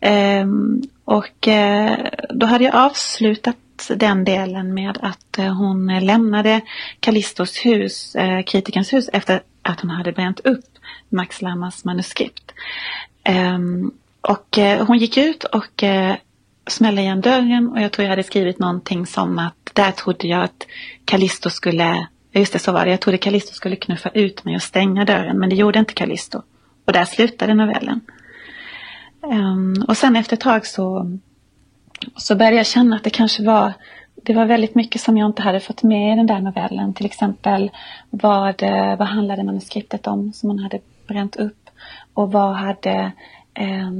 Ehm, 0.00 0.82
och 1.04 1.48
eh, 1.48 1.96
då 2.30 2.46
hade 2.46 2.64
jag 2.64 2.74
avslutat 2.74 3.56
den 3.96 4.24
delen 4.24 4.74
med 4.74 4.98
att 5.02 5.38
eh, 5.38 5.54
hon 5.54 5.98
lämnade 5.98 6.60
Callistos 7.00 7.56
hus, 7.56 8.16
kritikerns 8.46 8.92
hus, 8.92 9.10
efter 9.12 9.42
att 9.62 9.80
hon 9.80 9.90
hade 9.90 10.12
bränt 10.12 10.40
upp 10.40 10.73
Max 11.08 11.42
Lammas 11.42 11.84
manuskript. 11.84 12.52
Ehm, 13.24 13.92
och 14.20 14.58
eh, 14.58 14.86
hon 14.86 14.98
gick 14.98 15.16
ut 15.16 15.44
och 15.44 15.82
eh, 15.82 16.16
smällde 16.66 17.02
igen 17.02 17.20
dörren 17.20 17.68
och 17.68 17.80
jag 17.80 17.92
tror 17.92 18.04
jag 18.04 18.10
hade 18.10 18.22
skrivit 18.22 18.58
någonting 18.58 19.06
som 19.06 19.38
att 19.38 19.70
där 19.72 19.90
trodde 19.90 20.28
jag 20.28 20.44
att 20.44 20.66
Callisto 21.04 21.50
skulle 21.50 22.06
Just 22.36 22.52
det, 22.52 22.58
så 22.58 22.72
var 22.72 22.84
det. 22.84 22.90
Jag 22.90 23.00
trodde 23.00 23.18
Callisto 23.18 23.54
skulle 23.54 23.76
knuffa 23.76 24.08
ut 24.08 24.44
mig 24.44 24.56
och 24.56 24.62
stänga 24.62 25.04
dörren, 25.04 25.38
men 25.38 25.50
det 25.50 25.56
gjorde 25.56 25.78
inte 25.78 25.94
Callisto. 25.94 26.42
Och 26.84 26.92
där 26.92 27.04
slutade 27.04 27.54
novellen. 27.54 28.00
Ehm, 29.32 29.84
och 29.88 29.96
sen 29.96 30.16
efter 30.16 30.36
ett 30.36 30.40
tag 30.40 30.66
så, 30.66 31.18
så 32.16 32.36
började 32.36 32.56
jag 32.56 32.66
känna 32.66 32.96
att 32.96 33.04
det 33.04 33.10
kanske 33.10 33.42
var 33.42 33.72
det 34.24 34.34
var 34.34 34.46
väldigt 34.46 34.74
mycket 34.74 35.00
som 35.00 35.16
jag 35.16 35.28
inte 35.28 35.42
hade 35.42 35.60
fått 35.60 35.82
med 35.82 36.12
i 36.12 36.16
den 36.16 36.26
där 36.26 36.40
novellen. 36.40 36.94
Till 36.94 37.06
exempel 37.06 37.70
vad, 38.10 38.62
eh, 38.62 38.96
vad 38.96 39.08
handlade 39.08 39.44
manuskriptet 39.44 40.06
om 40.06 40.32
som 40.32 40.48
man 40.48 40.58
hade 40.58 40.80
bränt 41.06 41.36
upp? 41.36 41.70
Och 42.14 42.32
vad 42.32 42.54
hade 42.54 43.12
eh, 43.54 43.90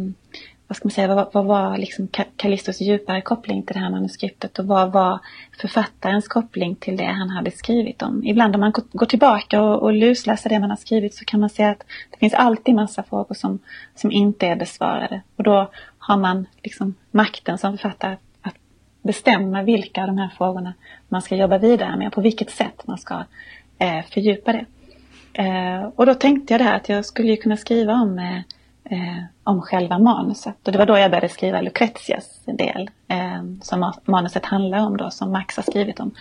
vad 0.67 0.77
ska 0.77 0.87
man 0.87 0.91
säga, 0.93 1.15
vad, 1.15 1.29
vad 1.33 1.45
var 1.45 1.79
liksom 1.79 2.09
Callistos 2.37 2.81
djupare 2.81 3.21
koppling 3.21 3.63
till 3.63 3.75
det 3.75 3.81
här 3.81 3.91
manuskriptet 3.91 4.59
och 4.59 4.67
vad 4.67 4.93
var 4.93 5.19
författarens 5.61 6.29
koppling 6.29 6.75
till 6.75 6.97
det 6.97 7.05
han 7.05 7.31
hade 7.31 7.51
skrivit 7.51 8.03
om. 8.03 8.25
Ibland 8.25 8.55
om 8.55 8.61
man 8.61 8.73
går 8.93 9.07
tillbaka 9.07 9.63
och, 9.63 9.83
och 9.83 9.93
lusläser 9.93 10.51
det 10.51 10.59
man 10.59 10.71
har 10.71 10.77
skrivit 10.77 11.15
så 11.15 11.25
kan 11.25 11.41
man 11.41 11.51
se 11.51 11.65
att 11.65 11.85
det 12.11 12.19
finns 12.19 12.35
alltid 12.35 12.75
massa 12.75 13.03
frågor 13.03 13.35
som, 13.35 13.59
som 13.95 14.13
inte 14.13 14.47
är 14.47 14.57
besvarade. 14.57 15.21
Och 15.37 15.45
då 15.45 15.71
har 15.99 16.17
man 16.17 16.47
liksom 16.63 16.95
makten 17.11 17.59
som 17.59 17.79
författare 17.79 18.17
bestämma 19.05 19.63
vilka 19.63 20.01
av 20.01 20.07
de 20.07 20.19
här 20.19 20.31
frågorna 20.37 20.75
man 21.09 21.23
ska 21.23 21.37
jobba 21.37 21.59
vidare 21.59 21.97
med 21.97 22.07
och 22.07 22.13
på 22.13 22.21
vilket 22.21 22.51
sätt 22.51 22.87
man 22.87 22.99
ska 22.99 23.25
eh, 23.79 24.05
fördjupa 24.11 24.53
det. 24.53 24.65
Eh, 25.43 25.85
och 25.97 26.07
då 26.07 26.15
tänkte 26.15 26.55
jag 26.55 26.61
det 26.61 26.65
här 26.65 26.77
att 26.77 26.89
jag 26.89 27.05
skulle 27.05 27.37
kunna 27.37 27.57
skriva 27.57 27.93
om 27.93 28.19
eh, 28.19 28.39
eh, 28.91 29.25
om 29.45 29.63
själva 29.63 29.99
manuset. 29.99 30.57
Och 30.67 30.73
det 30.73 30.79
var 30.79 30.87
då 30.87 30.99
jag 30.99 31.11
började 31.11 31.29
skriva 31.29 31.61
Lucretias 31.61 32.41
del 32.47 32.91
eh, 33.09 33.43
som 33.63 33.93
manuset 34.05 34.45
handlar 34.45 34.79
om 34.79 34.97
då, 34.97 35.11
som 35.11 35.33
Max 35.33 35.57
har 35.57 35.63
skrivit 35.63 36.01
om. 36.01 36.15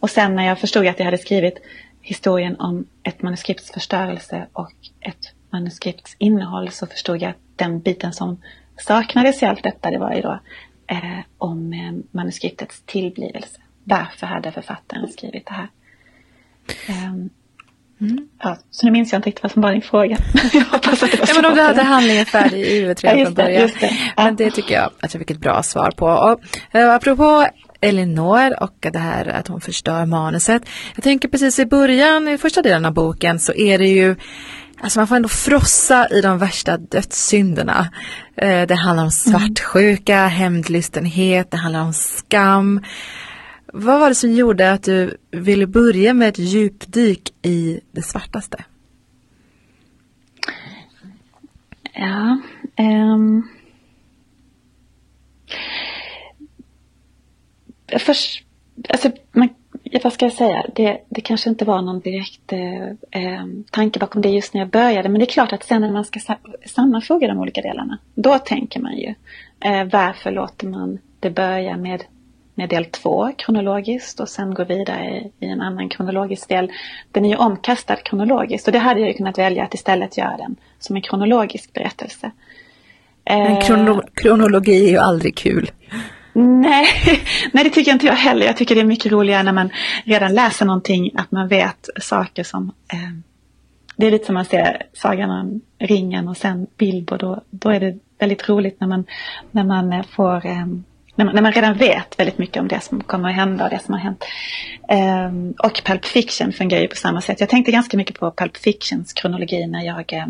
Och 0.00 0.10
sen 0.10 0.34
när 0.34 0.46
jag 0.46 0.58
förstod 0.58 0.86
att 0.86 0.98
jag 0.98 1.04
hade 1.04 1.18
skrivit 1.18 1.58
historien 2.00 2.56
om 2.60 2.86
ett 3.02 3.22
manuskripts 3.22 3.70
förstörelse 3.70 4.46
och 4.52 4.72
ett 5.00 5.32
manuskripts 5.50 6.16
innehåll 6.18 6.70
så 6.70 6.86
förstod 6.86 7.22
jag 7.22 7.30
att 7.30 7.36
den 7.56 7.80
biten 7.80 8.12
som 8.12 8.42
saknades 8.76 9.42
i 9.42 9.46
allt 9.46 9.62
detta 9.62 9.90
det 9.90 9.98
var 9.98 10.14
ju 10.14 10.20
då 10.20 10.38
eh, 10.86 11.20
om 11.38 11.72
eh, 11.72 11.92
manuskriptets 12.10 12.82
tillblivelse. 12.86 13.60
Varför 13.84 14.26
hade 14.26 14.52
författaren 14.52 15.08
skrivit 15.08 15.46
det 15.46 15.54
här? 15.54 15.68
Um, 16.88 17.30
Mm. 18.00 18.28
Ja, 18.42 18.58
så 18.70 18.86
nu 18.86 18.92
minns 18.92 19.12
jag 19.12 19.18
inte 19.18 19.28
riktigt 19.28 19.42
vad 19.42 19.52
som 19.52 19.62
var 19.62 19.72
din 19.72 19.82
fråga. 19.82 20.16
jag 20.52 20.64
hoppas 20.64 21.02
att 21.02 21.10
det 21.10 21.18
var 21.18 21.28
ja, 21.28 21.34
men 21.34 21.44
om 21.44 21.54
du 21.54 21.62
hade 21.62 21.82
handlingen 21.82 22.26
färdig 22.26 22.60
i 22.60 22.74
huvudet 22.74 23.04
redan 23.04 23.24
från 23.24 23.34
början. 23.34 23.70
Det, 23.80 23.80
det. 23.80 23.96
Ja. 24.16 24.24
Men 24.24 24.36
det 24.36 24.50
tycker 24.50 24.74
jag 24.74 24.90
att 25.00 25.14
jag 25.14 25.20
fick 25.20 25.30
ett 25.30 25.40
bra 25.40 25.62
svar 25.62 25.90
på. 25.90 26.06
Och, 26.06 26.40
uh, 26.80 26.90
apropå 26.90 27.46
Elinor 27.80 28.62
och 28.62 28.86
det 28.92 28.98
här 28.98 29.26
att 29.26 29.48
hon 29.48 29.60
förstör 29.60 30.06
manuset. 30.06 30.68
Jag 30.94 31.04
tänker 31.04 31.28
precis 31.28 31.58
i 31.58 31.66
början, 31.66 32.28
i 32.28 32.38
första 32.38 32.62
delen 32.62 32.84
av 32.84 32.92
boken 32.92 33.40
så 33.40 33.52
är 33.52 33.78
det 33.78 33.88
ju 33.88 34.16
Alltså 34.80 35.00
man 35.00 35.06
får 35.06 35.16
ändå 35.16 35.28
frossa 35.28 36.08
i 36.08 36.20
de 36.20 36.38
värsta 36.38 36.76
dödssynderna. 36.76 37.90
Eh, 38.36 38.66
det 38.66 38.74
handlar 38.74 39.02
om 39.04 39.10
mm. 39.10 39.10
svartsjuka, 39.10 40.26
hämndlystenhet, 40.26 41.50
det 41.50 41.56
handlar 41.56 41.82
om 41.82 41.92
skam. 41.92 42.80
Vad 43.72 44.00
var 44.00 44.08
det 44.08 44.14
som 44.14 44.32
gjorde 44.32 44.72
att 44.72 44.82
du 44.82 45.16
ville 45.30 45.66
börja 45.66 46.14
med 46.14 46.28
ett 46.28 46.38
djupdyk 46.38 47.34
i 47.42 47.80
det 47.92 48.02
svartaste? 48.02 48.64
Ja, 51.92 52.40
um, 52.78 53.48
först, 57.98 58.44
alltså, 58.88 59.10
man, 59.32 59.48
vad 60.02 60.12
ska 60.12 60.24
jag 60.24 60.32
säga, 60.32 60.64
det, 60.74 60.98
det 61.08 61.20
kanske 61.20 61.50
inte 61.50 61.64
var 61.64 61.82
någon 61.82 62.00
direkt 62.00 62.52
eh, 62.52 62.86
eh, 63.22 63.46
tanke 63.70 63.98
bakom 63.98 64.22
det 64.22 64.28
just 64.28 64.54
när 64.54 64.60
jag 64.60 64.68
började. 64.68 65.08
Men 65.08 65.18
det 65.18 65.24
är 65.24 65.32
klart 65.32 65.52
att 65.52 65.64
sen 65.64 65.80
när 65.80 65.92
man 65.92 66.04
ska 66.04 66.20
sammanfoga 66.66 67.28
de 67.28 67.38
olika 67.38 67.60
delarna, 67.60 67.98
då 68.14 68.38
tänker 68.38 68.80
man 68.80 68.96
ju 68.96 69.14
eh, 69.60 69.84
varför 69.84 70.30
låter 70.30 70.66
man 70.66 70.98
det 71.20 71.30
börja 71.30 71.76
med, 71.76 72.04
med 72.54 72.68
del 72.68 72.84
två 72.84 73.32
kronologiskt 73.38 74.20
och 74.20 74.28
sen 74.28 74.54
gå 74.54 74.64
vidare 74.64 75.04
i, 75.04 75.46
i 75.46 75.48
en 75.48 75.60
annan 75.60 75.88
kronologisk 75.88 76.48
del. 76.48 76.72
Den 77.12 77.24
är 77.24 77.28
ju 77.28 77.36
omkastad 77.36 77.96
kronologiskt 77.96 78.66
och 78.66 78.72
det 78.72 78.78
hade 78.78 79.00
jag 79.00 79.08
ju 79.08 79.14
kunnat 79.14 79.38
välja 79.38 79.64
att 79.64 79.74
istället 79.74 80.18
göra 80.18 80.36
den 80.36 80.56
som 80.78 80.96
en 80.96 81.02
kronologisk 81.02 81.72
berättelse. 81.72 82.30
Men 83.24 83.62
krono 83.62 84.02
kronologi 84.14 84.86
är 84.86 84.90
ju 84.90 84.98
aldrig 84.98 85.36
kul. 85.36 85.70
Nej, 86.38 86.86
nej, 87.52 87.64
det 87.64 87.70
tycker 87.70 87.92
inte 87.92 88.06
jag 88.06 88.14
heller. 88.14 88.46
Jag 88.46 88.56
tycker 88.56 88.74
det 88.74 88.80
är 88.80 88.84
mycket 88.84 89.12
roligare 89.12 89.42
när 89.42 89.52
man 89.52 89.70
redan 90.04 90.34
läser 90.34 90.66
någonting, 90.66 91.10
att 91.14 91.30
man 91.30 91.48
vet 91.48 91.88
saker 92.00 92.44
som... 92.44 92.72
Eh, 92.92 92.98
det 93.96 94.06
är 94.06 94.10
lite 94.10 94.26
som 94.26 94.34
man 94.34 94.44
ser 94.44 94.82
Sagan 94.92 95.30
om 95.30 95.60
ringen 95.78 96.28
och 96.28 96.36
sen 96.36 96.66
Bilbo. 96.76 97.16
Då, 97.16 97.42
då 97.50 97.70
är 97.70 97.80
det 97.80 97.98
väldigt 98.18 98.48
roligt 98.48 98.80
när 98.80 98.88
man, 98.88 99.04
när 99.50 99.64
man 99.64 99.92
eh, 99.92 100.02
får... 100.02 100.46
Eh, 100.46 100.66
när 101.14 101.24
man, 101.24 101.34
när 101.34 101.42
man, 101.42 101.52
redan 101.52 101.76
vet 101.76 102.18
väldigt 102.18 102.38
mycket 102.38 102.60
om 102.60 102.68
det 102.68 102.80
som 102.80 103.00
kommer 103.00 103.28
att 103.28 103.34
hända 103.34 103.64
och 103.64 103.70
det 103.70 103.82
som 103.84 103.94
har 103.94 104.00
hänt. 104.00 104.24
Eh, 104.88 105.66
och 105.66 105.82
Pulp 105.84 106.04
Fiction 106.04 106.52
fungerar 106.52 106.82
ju 106.82 106.88
på 106.88 106.96
samma 106.96 107.20
sätt. 107.20 107.40
Jag 107.40 107.48
tänkte 107.48 107.72
ganska 107.72 107.96
mycket 107.96 108.18
på 108.18 108.30
Pulp 108.30 108.56
Fictions 108.56 109.12
kronologi 109.12 109.66
när 109.66 109.84
jag 109.84 110.12
eh, 110.12 110.26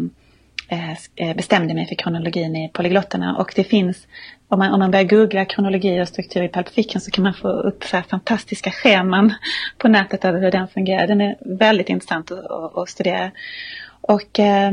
bestämde 1.36 1.74
mig 1.74 1.86
för 1.86 1.94
kronologin 1.94 2.56
i 2.56 2.68
polyglotterna. 2.68 3.36
Och 3.36 3.52
det 3.56 3.64
finns 3.64 4.06
om 4.48 4.58
man, 4.58 4.72
om 4.72 4.78
man 4.78 4.90
börjar 4.90 5.04
googla 5.04 5.44
kronologi 5.44 6.02
och 6.02 6.08
struktur 6.08 6.42
i 6.42 6.48
Pulp 6.48 6.68
Fiction 6.68 7.00
så 7.00 7.10
kan 7.10 7.24
man 7.24 7.34
få 7.34 7.48
upp 7.48 7.84
så 7.84 8.02
fantastiska 8.10 8.70
scheman 8.70 9.34
på 9.78 9.88
nätet 9.88 10.24
över 10.24 10.40
hur 10.40 10.50
den 10.50 10.68
fungerar. 10.68 11.06
Den 11.06 11.20
är 11.20 11.36
väldigt 11.58 11.88
intressant 11.88 12.30
att, 12.30 12.50
att, 12.50 12.78
att 12.78 12.88
studera. 12.88 13.30
Och, 14.00 14.38
eh, 14.38 14.72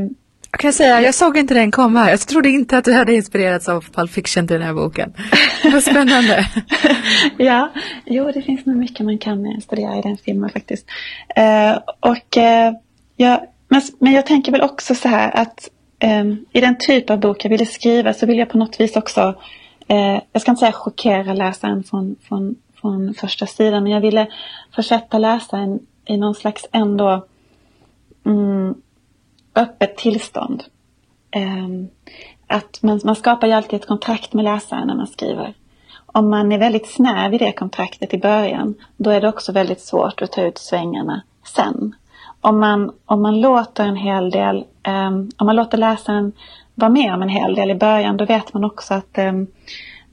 jag 0.52 0.60
kan 0.60 0.74
säga, 0.74 1.02
jag 1.02 1.16
såg 1.16 1.38
inte 1.38 1.54
den 1.54 1.72
komma. 1.72 2.10
Jag 2.10 2.20
trodde 2.20 2.50
inte 2.50 2.78
att 2.78 2.86
du 2.86 2.94
hade 2.94 3.16
inspirerats 3.16 3.70
av 3.70 3.86
Pulp 3.94 4.12
Fiction 4.12 4.48
till 4.48 4.54
den 4.54 4.66
här 4.66 4.74
boken. 4.74 5.14
Vad 5.74 5.84
spännande. 5.84 6.48
ja, 7.38 7.74
jo 8.06 8.32
det 8.32 8.42
finns 8.42 8.66
nog 8.66 8.76
mycket 8.76 9.06
man 9.06 9.18
kan 9.18 9.62
studera 9.62 9.98
i 9.98 10.02
den 10.02 10.18
filmen 10.18 10.50
faktiskt. 10.50 10.86
Eh, 11.36 11.80
och, 12.00 12.38
eh, 12.38 12.74
ja, 13.16 13.46
men, 13.68 13.82
men 14.00 14.14
jag 14.14 14.26
tänker 14.26 14.52
väl 14.52 14.62
också 14.62 14.96
så 14.96 15.08
här 15.08 15.32
att 15.38 15.70
eh, 15.70 15.83
Ehm, 16.00 16.46
i 16.52 16.62
den 16.62 16.78
typ 16.80 17.10
av 17.10 17.20
bok 17.20 17.46
jag 17.46 17.50
ville 17.50 17.66
skriva 17.66 18.14
så 18.14 18.26
vill 18.26 18.38
jag 18.38 18.50
på 18.50 18.58
något 18.58 18.80
vis 18.80 18.96
också 18.96 19.36
eh, 19.88 20.20
jag 20.32 20.42
ska 20.42 20.52
inte 20.52 20.60
säga 20.60 20.72
chockera 20.72 21.34
läsaren 21.34 21.84
från, 21.84 22.16
från, 22.22 22.56
från 22.82 23.14
första 23.14 23.46
sidan, 23.46 23.84
men 23.84 23.92
jag 23.92 24.02
ville 24.02 24.28
försätta 24.76 25.18
läsaren 25.18 25.80
i 26.06 26.18
någon 26.18 26.36
slags 26.36 26.68
ändå 26.72 27.26
mm, 28.26 28.76
öppet 29.56 29.98
tillstånd. 29.98 30.64
Eh, 31.32 31.68
att 32.48 32.84
man, 32.84 33.00
man 33.04 33.16
skapar 33.16 33.48
ju 33.48 33.54
alltid 33.54 33.80
ett 33.80 33.88
kontrakt 33.88 34.34
med 34.34 34.44
läsaren 34.44 34.88
när 34.88 34.96
man 34.96 35.08
skriver. 35.08 35.54
Om 36.06 36.30
man 36.30 36.52
är 36.52 36.58
väldigt 36.58 36.88
snäv 36.88 37.34
i 37.34 37.38
det 37.38 37.52
kontraktet 37.52 38.14
i 38.14 38.18
början, 38.18 38.76
då 38.98 39.10
är 39.10 39.22
det 39.22 39.30
också 39.30 39.52
väldigt 39.52 39.82
svårt 39.82 40.22
att 40.22 40.32
ta 40.32 40.42
ut 40.42 40.58
svängarna 40.58 41.22
sen. 41.56 41.96
Om 42.42 42.60
man, 42.60 42.92
om 43.06 43.22
man 43.22 43.42
låter 43.42 43.86
en 43.86 43.96
hel 43.96 44.30
del, 44.30 44.66
Ehm, 44.84 45.30
om 45.38 45.46
man 45.46 45.56
låter 45.56 45.78
läsaren 45.78 46.32
vara 46.76 46.90
med 46.90 47.14
om 47.14 47.22
en 47.22 47.30
hel 47.30 47.56
del 47.56 47.72
i 47.72 47.76
början, 47.76 48.18
då 48.18 48.26
vet 48.26 48.54
man 48.54 48.64
också 48.64 48.94
att, 48.94 49.18
ehm, 49.18 49.48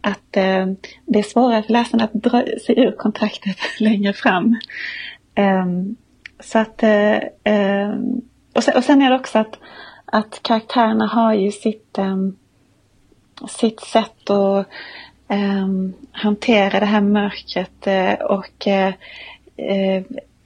att 0.00 0.36
ehm, 0.36 0.76
det 1.04 1.18
är 1.18 1.22
svårare 1.22 1.62
för 1.62 1.72
läsaren 1.72 2.04
att 2.04 2.12
dra 2.12 2.44
sig 2.66 2.78
ur 2.78 2.92
kontraktet 2.92 3.56
längre 3.80 4.12
fram. 4.12 4.56
Så 6.40 6.58
att, 6.58 6.82
eh, 6.82 7.90
och 8.54 8.64
sen, 8.64 8.76
och 8.76 8.84
sen 8.84 9.02
är 9.02 9.10
det 9.10 9.16
också 9.16 9.38
att, 9.38 9.58
att 10.04 10.40
karaktärerna 10.42 11.06
har 11.06 11.34
ju 11.34 11.50
sitt, 11.50 11.98
sitt 13.48 13.80
sätt 13.80 14.30
att 14.30 14.66
hantera 16.12 16.80
det 16.80 16.86
här 16.86 17.00
mörkret 17.00 17.86
eh, 17.86 18.12
och 18.12 18.66
eh, 18.66 18.94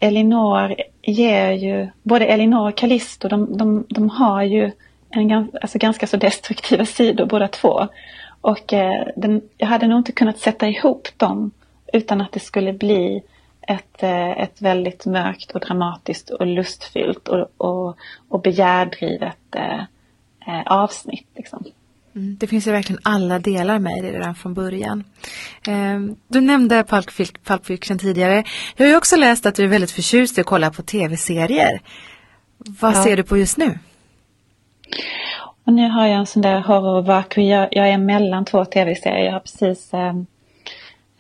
Elinor 0.01 0.75
ger 1.03 1.53
ju, 1.53 1.89
både 2.03 2.27
Elinor 2.27 2.69
och 2.69 2.77
Callisto, 2.77 3.29
de, 3.29 3.57
de, 3.59 3.87
de 3.89 4.11
har 4.11 4.43
ju 4.43 4.71
en 5.11 5.51
alltså 5.63 5.79
ganska 5.79 6.07
så 6.07 6.17
destruktiva 6.17 6.87
sidor 6.87 7.27
båda 7.27 7.49
två. 7.49 7.89
Och 8.41 8.73
eh, 8.73 9.07
den, 9.17 9.43
jag 9.59 9.67
hade 9.67 9.87
nog 9.87 9.99
inte 9.99 10.13
kunnat 10.13 10.39
sätta 10.39 10.69
ihop 10.69 11.09
dem 11.17 11.51
utan 11.93 12.21
att 12.21 12.33
det 12.33 12.41
skulle 12.41 12.73
bli 12.73 13.23
ett, 13.61 14.03
eh, 14.03 14.31
ett 14.31 14.63
väldigt 14.63 15.07
mörkt 15.07 15.51
och 15.51 15.61
dramatiskt 15.61 16.31
och 16.31 16.47
lustfyllt 16.47 17.29
och, 17.29 17.49
och, 17.57 17.97
och 18.29 18.41
begärdrivet 18.41 19.57
eh, 19.57 19.79
eh 20.47 20.63
avsnitt. 20.67 21.29
Liksom. 21.37 21.65
Mm, 22.17 22.37
det 22.41 22.47
finns 22.47 22.67
ju 22.67 22.73
verkligen 22.73 23.01
alla 23.05 23.39
delar 23.39 23.79
med 23.79 24.05
det 24.05 24.13
redan 24.13 24.35
från 24.35 24.55
början. 24.55 25.05
Eh, 25.67 26.01
du 26.29 26.41
nämnde 26.41 26.85
Pulp 26.85 27.67
Fiction 27.67 27.99
tidigare. 27.99 28.45
Jag 28.77 28.87
har 28.87 28.91
ju 28.91 28.97
också 28.97 29.17
läst 29.17 29.47
att 29.47 29.55
du 29.55 29.65
är 29.65 29.69
väldigt 29.69 29.91
förtjust 29.91 30.39
i 30.39 30.41
att 30.41 30.47
kolla 30.47 30.71
på 30.71 30.83
tv-serier. 30.83 31.81
Vad 32.81 32.97
ja. 32.97 33.03
ser 33.03 33.17
du 33.17 33.23
på 33.23 33.39
just 33.39 33.57
nu? 33.57 33.79
Och 35.65 35.73
nu 35.73 35.89
har 35.89 36.07
jag 36.07 36.19
en 36.19 36.27
sån 36.27 36.43
där 36.43 36.61
horrorvaku. 36.61 37.43
Jag, 37.43 37.69
jag 37.71 37.89
är 37.89 37.99
mellan 37.99 38.45
två 38.45 38.65
tv-serier. 38.65 39.25
Jag 39.25 39.33
har 39.33 39.41
precis 39.41 39.95
eh, 39.95 40.13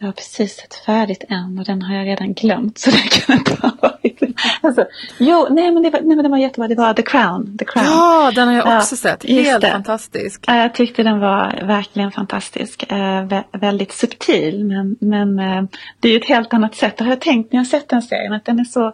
jag 0.05 0.09
har 0.09 0.12
precis 0.12 0.57
sett 0.57 0.75
färdigt 0.75 1.25
en 1.29 1.59
och 1.59 1.64
den 1.64 1.83
har 1.83 1.95
jag 1.95 2.07
redan 2.07 2.33
glömt 2.33 2.79
så 2.79 2.90
det 2.90 2.97
kan 2.97 3.38
inte 3.38 3.57
ha 3.62 3.73
varit. 3.81 4.21
Alltså, 4.61 4.87
jo, 5.19 5.47
nej 5.51 5.73
men, 5.73 5.83
det 5.83 5.90
var, 5.90 6.01
nej 6.01 6.17
men 6.17 6.23
den 6.23 6.31
var 6.31 6.38
jättebra. 6.38 6.69
Det 6.69 6.75
var 6.75 6.95
The 6.95 7.03
Crown. 7.03 7.59
The 7.59 7.64
Crown. 7.64 7.87
Ja, 7.87 8.33
den 8.35 8.49
har 8.49 8.55
jag 8.55 8.67
också 8.67 8.95
ja, 8.95 8.97
sett. 8.97 9.25
Helt 9.25 9.64
fantastisk. 9.64 10.45
Ja, 10.47 10.57
jag 10.57 10.75
tyckte 10.75 11.03
den 11.03 11.21
var 11.21 11.61
verkligen 11.62 12.12
fantastisk. 12.12 12.85
Vä 13.29 13.45
väldigt 13.53 13.93
subtil 13.93 14.64
men, 14.64 14.97
men 15.01 15.38
eh, 15.38 15.62
det 16.01 16.09
är 16.09 16.12
ju 16.12 16.19
ett 16.19 16.29
helt 16.29 16.55
annat 16.55 16.75
sätt. 16.75 16.97
Det 16.97 17.05
har 17.05 17.11
jag 17.11 17.21
tänkt 17.21 17.53
när 17.53 17.61
jag 17.61 17.67
sett 17.67 17.88
den 17.88 18.03
serien 18.03 18.33
att 18.33 18.45
den 18.45 18.61
är 18.61 18.64
så, 18.64 18.93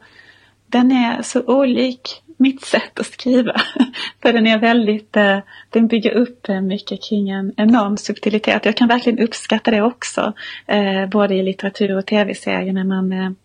den 0.67 0.93
är 0.93 1.23
så 1.23 1.41
olik 1.41 2.23
mitt 2.41 2.65
sätt 2.65 3.01
att 3.01 3.07
skriva. 3.07 3.53
För 4.23 4.33
den 4.33 4.47
är 4.47 4.59
väldigt, 4.59 5.17
eh, 5.17 5.39
den 5.71 5.87
bygger 5.87 6.11
upp 6.11 6.49
eh, 6.49 6.61
mycket 6.61 7.03
kring 7.09 7.31
en 7.31 7.53
enorm 7.57 7.97
subtilitet. 7.97 8.65
Jag 8.65 8.77
kan 8.77 8.89
verkligen 8.89 9.19
uppskatta 9.19 9.71
det 9.71 9.83
också. 9.83 10.33
Eh, 10.67 11.07
både 11.07 11.35
i 11.35 11.43
litteratur 11.43 11.97
och 11.97 12.07
tv-serier 12.07 12.73
när 12.73 12.85
man, 12.85 13.37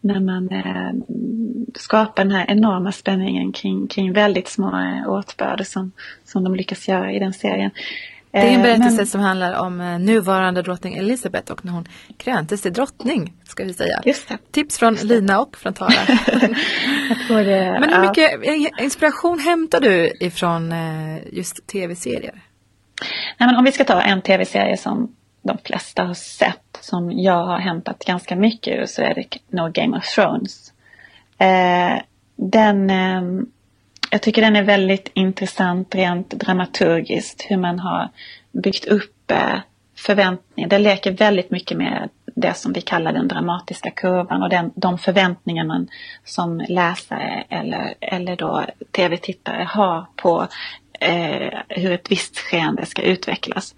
när 0.00 0.20
man 0.20 0.48
skapar 1.74 2.24
den 2.24 2.32
här 2.32 2.46
enorma 2.48 2.92
spänningen 2.92 3.52
kring, 3.52 3.86
kring 3.86 4.12
väldigt 4.12 4.48
små 4.48 4.72
åtbörder 5.06 5.64
som, 5.64 5.92
som 6.24 6.44
de 6.44 6.54
lyckas 6.54 6.88
göra 6.88 7.12
i 7.12 7.18
den 7.18 7.32
serien. 7.32 7.70
Det 8.30 8.38
är 8.38 8.54
en 8.54 8.62
berättelse 8.62 8.96
men... 8.96 9.06
som 9.06 9.20
handlar 9.20 9.60
om 9.60 9.96
nuvarande 10.00 10.62
drottning 10.62 10.96
Elizabeth 10.96 11.52
och 11.52 11.64
när 11.64 11.72
hon 11.72 11.88
kröntes 12.16 12.62
till 12.62 12.72
drottning. 12.72 13.34
Ska 13.44 13.64
vi 13.64 13.74
säga. 13.74 14.02
Tips 14.50 14.78
från 14.78 14.94
Lina 14.94 15.40
och 15.40 15.56
från 15.56 15.74
Tara. 15.74 15.88
det, 17.28 17.78
Men 17.80 17.92
hur 17.92 18.08
mycket 18.08 18.30
ja. 18.42 18.82
inspiration 18.84 19.38
hämtar 19.38 19.80
du 19.80 20.12
ifrån 20.20 20.72
eh, 20.72 21.18
just 21.32 21.66
tv-serier? 21.66 22.42
Nej, 23.38 23.48
men 23.48 23.56
om 23.56 23.64
vi 23.64 23.72
ska 23.72 23.84
ta 23.84 24.00
en 24.00 24.22
tv-serie 24.22 24.76
som 24.76 25.14
de 25.42 25.58
flesta 25.64 26.04
har 26.04 26.14
sett 26.14 26.78
som 26.80 27.12
jag 27.12 27.46
har 27.46 27.58
hämtat 27.58 28.04
ganska 28.04 28.36
mycket 28.36 28.78
ur 28.78 28.86
så 28.86 29.02
är 29.02 29.14
det 29.14 29.56
No 29.56 29.70
Game 29.70 29.98
of 29.98 30.04
Thrones. 30.04 30.72
Eh, 31.38 32.02
den, 32.36 32.90
eh, 32.90 33.22
jag 34.10 34.22
tycker 34.22 34.42
den 34.42 34.56
är 34.56 34.62
väldigt 34.62 35.10
intressant 35.14 35.94
rent 35.94 36.30
dramaturgiskt 36.30 37.46
hur 37.48 37.56
man 37.56 37.78
har 37.78 38.08
byggt 38.52 38.84
upp 38.84 39.30
eh, 39.30 39.58
förväntningar. 39.96 40.68
Det 40.68 40.78
leker 40.78 41.10
väldigt 41.10 41.50
mycket 41.50 41.76
med 41.76 42.08
det 42.34 42.54
som 42.54 42.72
vi 42.72 42.80
kallar 42.80 43.12
den 43.12 43.28
dramatiska 43.28 43.90
kurvan 43.90 44.42
och 44.42 44.48
den, 44.48 44.72
de 44.74 44.98
förväntningar 44.98 45.64
man 45.64 45.88
som 46.24 46.64
läsare 46.68 47.44
eller, 47.48 47.94
eller 48.00 48.36
då 48.36 48.64
tv-tittare 48.92 49.68
har 49.70 50.06
på 50.16 50.48
eh, 51.00 51.58
hur 51.68 51.92
ett 51.92 52.10
visst 52.10 52.38
skeende 52.38 52.86
ska 52.86 53.02
utvecklas. 53.02 53.74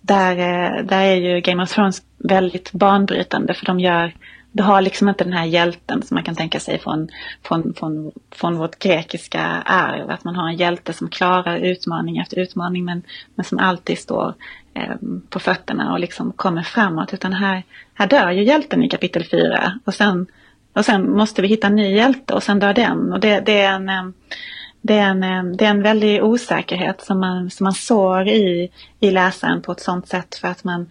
Där, 0.00 0.36
eh, 0.38 0.84
där 0.84 1.02
är 1.02 1.16
ju 1.16 1.40
Game 1.40 1.62
of 1.62 1.72
Thrones 1.72 2.02
väldigt 2.18 2.72
banbrytande 2.72 3.54
för 3.54 3.66
de 3.66 3.80
gör 3.80 4.14
du 4.56 4.62
har 4.62 4.80
liksom 4.80 5.08
inte 5.08 5.24
den 5.24 5.32
här 5.32 5.44
hjälten 5.44 6.02
som 6.02 6.14
man 6.14 6.24
kan 6.24 6.34
tänka 6.34 6.60
sig 6.60 6.78
från, 6.78 7.08
från, 7.42 7.74
från, 7.74 8.12
från 8.30 8.56
vårt 8.56 8.78
grekiska 8.78 9.42
arv. 9.64 10.10
Att 10.10 10.24
man 10.24 10.36
har 10.36 10.48
en 10.48 10.56
hjälte 10.56 10.92
som 10.92 11.08
klarar 11.08 11.56
utmaning 11.56 12.18
efter 12.18 12.38
utmaning 12.38 12.84
men, 12.84 13.02
men 13.34 13.44
som 13.44 13.58
alltid 13.58 13.98
står 13.98 14.34
eh, 14.74 14.94
på 15.28 15.38
fötterna 15.38 15.92
och 15.92 16.00
liksom 16.00 16.32
kommer 16.32 16.62
framåt. 16.62 17.14
Utan 17.14 17.32
här, 17.32 17.62
här 17.94 18.06
dör 18.06 18.30
ju 18.30 18.44
hjälten 18.44 18.82
i 18.82 18.88
kapitel 18.88 19.24
4 19.24 19.80
och 19.84 19.94
sen, 19.94 20.26
och 20.72 20.84
sen 20.84 21.16
måste 21.16 21.42
vi 21.42 21.48
hitta 21.48 21.66
en 21.66 21.76
ny 21.76 21.96
hjälte 21.96 22.34
och 22.34 22.42
sen 22.42 22.58
dör 22.58 22.74
den. 22.74 23.12
Och 23.12 23.20
det, 23.20 23.40
det 23.40 23.60
är 23.60 23.72
en 23.72 23.88
eh, 23.88 24.04
det 24.82 24.98
är, 24.98 25.10
en, 25.10 25.22
eh, 25.22 25.44
det 25.44 25.64
är 25.66 25.70
en 25.70 25.82
väldig 25.82 26.24
osäkerhet 26.24 27.02
som 27.02 27.20
man, 27.20 27.50
som 27.50 27.64
man 27.64 27.74
sår 27.74 28.28
i, 28.28 28.70
i 29.00 29.10
läsaren 29.10 29.62
på 29.62 29.72
ett 29.72 29.80
sånt 29.80 30.08
sätt 30.08 30.34
för 30.34 30.48
att 30.48 30.64
man, 30.64 30.90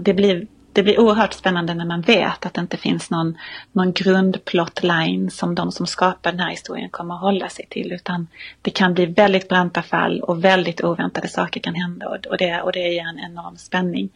det 0.00 0.14
blir 0.14 0.46
det 0.76 0.82
blir 0.82 1.00
oerhört 1.00 1.32
spännande 1.32 1.74
när 1.74 1.84
man 1.84 2.00
vet 2.00 2.46
att 2.46 2.54
det 2.54 2.60
inte 2.60 2.76
finns 2.76 3.10
någon, 3.10 3.38
någon 3.72 3.92
grundplotline 3.92 5.30
som 5.30 5.54
de 5.54 5.72
som 5.72 5.86
skapar 5.86 6.30
den 6.30 6.40
här 6.40 6.50
historien 6.50 6.90
kommer 6.90 7.14
att 7.14 7.20
hålla 7.20 7.48
sig 7.48 7.66
till. 7.70 7.92
Utan 7.92 8.28
det 8.62 8.70
kan 8.70 8.94
bli 8.94 9.06
väldigt 9.06 9.48
branta 9.48 9.82
fall 9.82 10.20
och 10.20 10.44
väldigt 10.44 10.84
oväntade 10.84 11.28
saker 11.28 11.60
kan 11.60 11.74
hända 11.74 12.08
och, 12.08 12.38
det, 12.38 12.60
och 12.60 12.72
det 12.72 12.78
ger 12.78 13.08
en 13.08 13.18
enorm 13.18 13.56
spänning. 13.56 14.08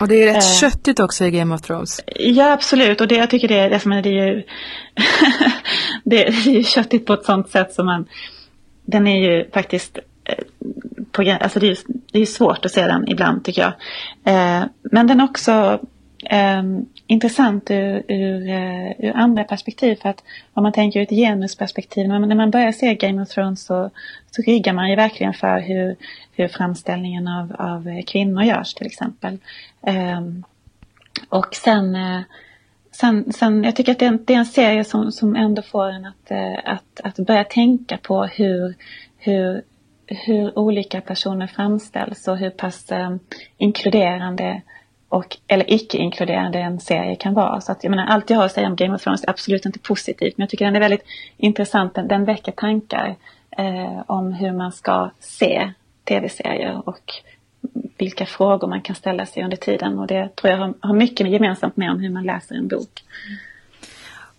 Och 0.00 0.08
det 0.08 0.14
är 0.14 0.26
rätt 0.26 0.36
eh, 0.36 0.60
köttigt 0.60 1.00
också 1.00 1.24
i 1.24 1.30
Game 1.30 1.54
of 1.54 1.62
Thrones. 1.62 2.00
Ja 2.16 2.52
absolut 2.52 3.00
och 3.00 3.08
det, 3.08 3.16
jag 3.16 3.30
tycker 3.30 3.48
det, 3.48 3.68
det, 3.68 4.02
det 4.02 4.08
är 4.08 4.26
ju 4.26 4.42
det, 6.04 6.26
är 6.26 6.48
ju 6.48 6.64
köttigt 6.64 7.06
på 7.06 7.12
ett 7.12 7.24
sånt 7.24 7.48
sätt 7.48 7.74
som 7.74 7.86
man 7.86 8.06
den 8.84 9.06
är 9.06 9.30
ju 9.30 9.50
faktiskt 9.50 9.98
eh, 10.24 10.44
på, 11.12 11.36
alltså 11.40 11.60
det 11.60 11.70
är, 11.70 11.78
det 12.12 12.18
är 12.18 12.26
svårt 12.26 12.64
att 12.64 12.72
se 12.72 12.86
den 12.86 13.08
ibland 13.08 13.44
tycker 13.44 13.62
jag. 13.62 13.72
Eh, 14.34 14.64
men 14.82 15.06
den 15.06 15.20
är 15.20 15.24
också 15.24 15.80
Ehm, 16.24 16.86
intressant 17.06 17.70
ur, 17.70 18.02
ur, 18.08 18.48
eh, 18.48 18.90
ur, 18.98 19.12
andra 19.14 19.44
perspektiv. 19.44 19.96
För 19.96 20.08
att 20.08 20.24
om 20.54 20.62
man 20.62 20.72
tänker 20.72 21.00
ur 21.00 21.02
ett 21.02 21.10
genusperspektiv, 21.10 22.08
när 22.08 22.18
man, 22.18 22.28
när 22.28 22.36
man 22.36 22.50
börjar 22.50 22.72
se 22.72 22.94
Game 22.94 23.22
of 23.22 23.28
Thrones 23.28 23.64
så, 23.64 23.90
så 24.30 24.42
ryggar 24.42 24.72
man 24.72 24.90
ju 24.90 24.96
verkligen 24.96 25.34
för 25.34 25.58
hur, 25.58 25.96
hur 26.32 26.48
framställningen 26.48 27.28
av, 27.28 27.56
av 27.58 28.02
kvinnor 28.02 28.42
görs 28.42 28.74
till 28.74 28.86
exempel. 28.86 29.38
Um, 29.80 30.44
och 31.28 31.54
sen 31.54 31.96
eh, 31.96 32.20
Sen, 32.90 33.32
sen, 33.32 33.64
jag 33.64 33.76
tycker 33.76 33.92
att 33.92 33.98
det 33.98 34.04
är 34.04 34.08
en, 34.08 34.24
det 34.24 34.34
är 34.34 34.38
en 34.38 34.46
serie 34.46 34.84
som, 34.84 35.12
som 35.12 35.36
ändå 35.36 35.62
får 35.62 35.88
en 35.88 36.06
att, 36.06 36.30
eh, 36.30 36.58
att, 36.64 37.00
att 37.04 37.26
börja 37.26 37.44
tänka 37.44 37.98
på 37.98 38.24
hur, 38.24 38.74
hur 39.18 39.62
hur 40.08 40.58
olika 40.58 41.00
personer 41.00 41.46
framställs 41.46 42.28
och 42.28 42.38
hur 42.38 42.50
pass 42.50 42.92
eh, 42.92 43.16
inkluderande 43.58 44.62
och, 45.08 45.36
eller 45.46 45.72
icke-inkluderande 45.72 46.58
en 46.58 46.80
serie 46.80 47.16
kan 47.16 47.34
vara. 47.34 47.60
Så 47.60 47.72
att, 47.72 47.84
jag 47.84 47.90
menar, 47.90 48.06
allt 48.06 48.30
jag 48.30 48.36
har 48.36 48.44
att 48.44 48.52
säga 48.52 48.66
om 48.66 48.76
Game 48.76 48.94
of 48.94 49.02
Thrones 49.02 49.24
är 49.24 49.30
absolut 49.30 49.66
inte 49.66 49.78
positivt 49.78 50.38
men 50.38 50.42
jag 50.42 50.50
tycker 50.50 50.64
den 50.64 50.76
är 50.76 50.80
väldigt 50.80 51.04
intressant. 51.36 51.94
Den, 51.94 52.08
den 52.08 52.24
väcker 52.24 52.52
tankar 52.52 53.16
eh, 53.50 54.02
om 54.06 54.32
hur 54.32 54.52
man 54.52 54.72
ska 54.72 55.10
se 55.20 55.72
tv-serier 56.04 56.88
och 56.88 57.12
vilka 57.98 58.26
frågor 58.26 58.68
man 58.68 58.80
kan 58.80 58.96
ställa 58.96 59.26
sig 59.26 59.44
under 59.44 59.56
tiden. 59.56 59.98
Och 59.98 60.06
det 60.06 60.36
tror 60.36 60.50
jag 60.50 60.58
har, 60.58 60.74
har 60.80 60.94
mycket 60.94 61.28
gemensamt 61.28 61.76
med 61.76 61.90
om 61.90 62.00
hur 62.00 62.10
man 62.10 62.24
läser 62.24 62.54
en 62.54 62.68
bok. 62.68 63.04
Mm. 63.26 63.38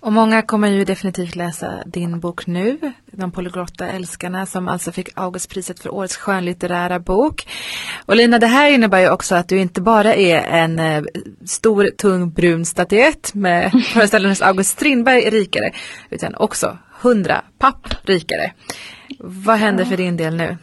Och 0.02 0.14
många 0.14 0.42
kommer 0.42 0.68
ju 0.68 0.86
definitivt 0.86 1.36
läsa 1.36 1.84
din 1.86 2.20
bok 2.20 2.48
nu, 2.48 2.94
De 3.12 3.32
polyglotta 3.32 3.88
älskarna, 3.88 4.46
som 4.46 4.68
alltså 4.68 4.92
fick 4.92 5.10
Augustpriset 5.16 5.80
för 5.80 5.94
årets 5.94 6.18
skönlitterära 6.18 7.00
bok. 7.00 7.48
Och 8.06 8.16
Lina, 8.16 8.40
det 8.40 8.48
här 8.48 8.70
innebär 8.70 9.00
ju 9.00 9.10
också 9.10 9.36
att 9.36 9.50
du 9.50 9.60
inte 9.60 9.82
bara 9.82 10.16
är 10.16 10.42
en 10.42 10.80
eh, 10.80 11.04
stor, 11.46 11.90
tung, 11.98 12.32
brun 12.32 12.66
statyett 12.66 13.34
med 13.34 13.72
föreställningens 13.94 14.42
August 14.42 14.70
Strindberg 14.70 15.30
rikare, 15.30 15.72
utan 16.10 16.36
också 16.36 16.78
hundra 17.02 17.42
papp 17.58 17.88
rikare. 18.04 18.52
Vad 19.20 19.58
händer 19.58 19.86
för 19.86 19.98
din 19.98 20.18
del 20.18 20.36
nu? 20.36 20.58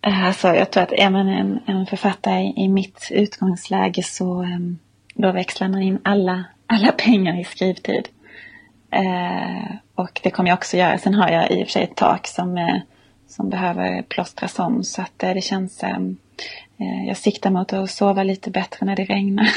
Alltså, 0.00 0.48
jag 0.48 0.70
tror 0.70 0.82
att 0.82 0.92
är 0.92 1.10
man 1.10 1.28
en, 1.28 1.58
en 1.66 1.86
författare 1.86 2.52
i 2.56 2.68
mitt 2.68 3.08
utgångsläge 3.10 4.02
så 4.02 4.42
um, 4.42 4.78
då 5.14 5.32
växlar 5.32 5.68
man 5.68 5.82
in 5.82 5.98
alla 6.04 6.44
alla 6.70 6.92
pengar 6.92 7.40
i 7.40 7.44
skrivtid. 7.44 8.08
Eh, 8.90 9.74
och 9.94 10.20
det 10.22 10.30
kommer 10.30 10.50
jag 10.50 10.56
också 10.56 10.76
göra. 10.76 10.98
Sen 10.98 11.14
har 11.14 11.28
jag 11.28 11.50
i 11.50 11.62
och 11.62 11.66
för 11.66 11.72
sig 11.72 11.82
ett 11.82 11.96
tak 11.96 12.26
som, 12.26 12.56
eh, 12.56 12.76
som 13.28 13.50
behöver 13.50 14.02
plåstras 14.02 14.58
om 14.58 14.84
så 14.84 15.02
att 15.02 15.22
eh, 15.22 15.34
det 15.34 15.40
känns 15.40 15.82
eh, 15.82 15.96
eh, 16.78 17.06
jag 17.06 17.16
siktar 17.16 17.50
mot 17.50 17.72
att 17.72 17.90
sova 17.90 18.22
lite 18.22 18.50
bättre 18.50 18.86
när 18.86 18.96
det 18.96 19.04
regnar. 19.04 19.48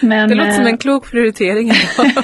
men, 0.06 0.28
det 0.28 0.34
låter 0.34 0.52
som 0.52 0.66
en 0.66 0.74
eh, 0.74 0.78
klok 0.78 1.10
prioritering. 1.10 1.72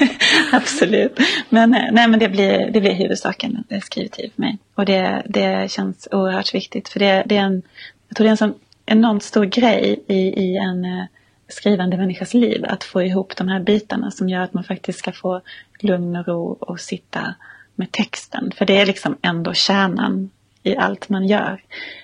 absolut. 0.51 1.19
Men, 1.49 1.69
nej, 1.91 2.07
men 2.07 2.19
det, 2.19 2.29
blir, 2.29 2.69
det 2.71 2.81
blir 2.81 2.93
huvudsaken, 2.93 3.63
skrivtid 3.83 4.31
för 4.35 4.41
mig. 4.41 4.57
Och 4.75 4.85
det, 4.85 5.23
det 5.25 5.71
känns 5.71 6.07
oerhört 6.11 6.53
viktigt. 6.53 6.89
För 6.89 6.99
det, 6.99 7.23
det 7.25 7.37
är 7.37 7.43
en, 7.43 7.61
jag 8.07 8.17
tror 8.17 8.25
det 8.25 8.29
är 8.29 8.31
en 8.31 8.37
sån 8.37 8.53
enormt 8.85 9.23
stor 9.23 9.45
grej 9.45 10.03
i, 10.07 10.17
i 10.17 10.57
en 10.57 11.07
skrivande 11.47 11.97
människas 11.97 12.33
liv. 12.33 12.65
Att 12.65 12.83
få 12.83 13.01
ihop 13.01 13.35
de 13.35 13.47
här 13.47 13.59
bitarna 13.59 14.11
som 14.11 14.29
gör 14.29 14.41
att 14.41 14.53
man 14.53 14.63
faktiskt 14.63 14.99
ska 14.99 15.11
få 15.11 15.41
lugn 15.79 16.15
och 16.15 16.27
ro 16.27 16.57
och 16.59 16.79
sitta 16.79 17.35
med 17.75 17.91
texten. 17.91 18.51
För 18.57 18.65
det 18.65 18.81
är 18.81 18.85
liksom 18.85 19.17
ändå 19.21 19.53
kärnan 19.53 20.29
i 20.63 20.75
allt 20.75 21.09
man 21.09 21.27
gör. 21.27 21.61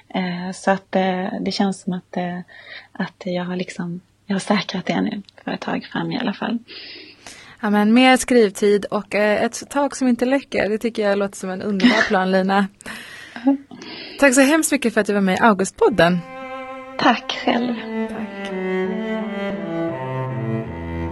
Eh, 0.10 0.52
så 0.54 0.72
att 0.72 0.96
eh, 0.96 1.28
det 1.42 1.52
känns 1.52 1.82
som 1.82 1.94
att, 1.94 2.18
eh, 2.18 2.40
att 2.92 3.24
jag 3.26 3.44
har 3.44 3.56
liksom 3.56 4.02
jag 4.26 4.36
har 4.36 4.40
säkrat 4.40 4.86
det 4.86 5.02
nu 5.02 5.22
för 5.44 5.52
ett 5.52 5.62
tag 5.62 5.86
fram 5.92 6.12
i 6.12 6.20
alla 6.20 6.34
fall. 6.34 6.58
Ja, 7.62 7.70
men 7.70 7.94
mer 7.94 8.18
skrivtid 8.18 8.86
och 8.86 9.16
ett 9.16 9.70
tak 9.70 9.96
som 9.96 10.08
inte 10.08 10.26
läcker. 10.26 10.70
Det 10.70 10.78
tycker 10.78 11.10
jag 11.10 11.18
låter 11.18 11.38
som 11.38 11.50
en 11.50 11.62
underbar 11.62 12.08
plan 12.08 12.32
Lina. 12.32 12.68
Tack 14.20 14.34
så 14.34 14.42
hemskt 14.42 14.72
mycket 14.72 14.94
för 14.94 15.02
att 15.02 15.08
du 15.08 15.14
var 15.14 15.22
med 15.22 15.38
i 15.38 15.42
Augustpodden. 15.42 16.20
Tack 16.98 17.32
själv. 17.46 17.76
Tack. 18.10 18.41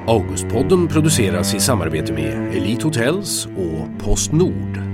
Augustpodden 0.10 0.88
produceras 0.88 1.54
i 1.54 1.60
samarbete 1.60 2.14
med 2.14 2.56
Elite 2.56 2.84
Hotels 2.84 3.46
och 3.46 4.06
Postnord. 4.06 4.89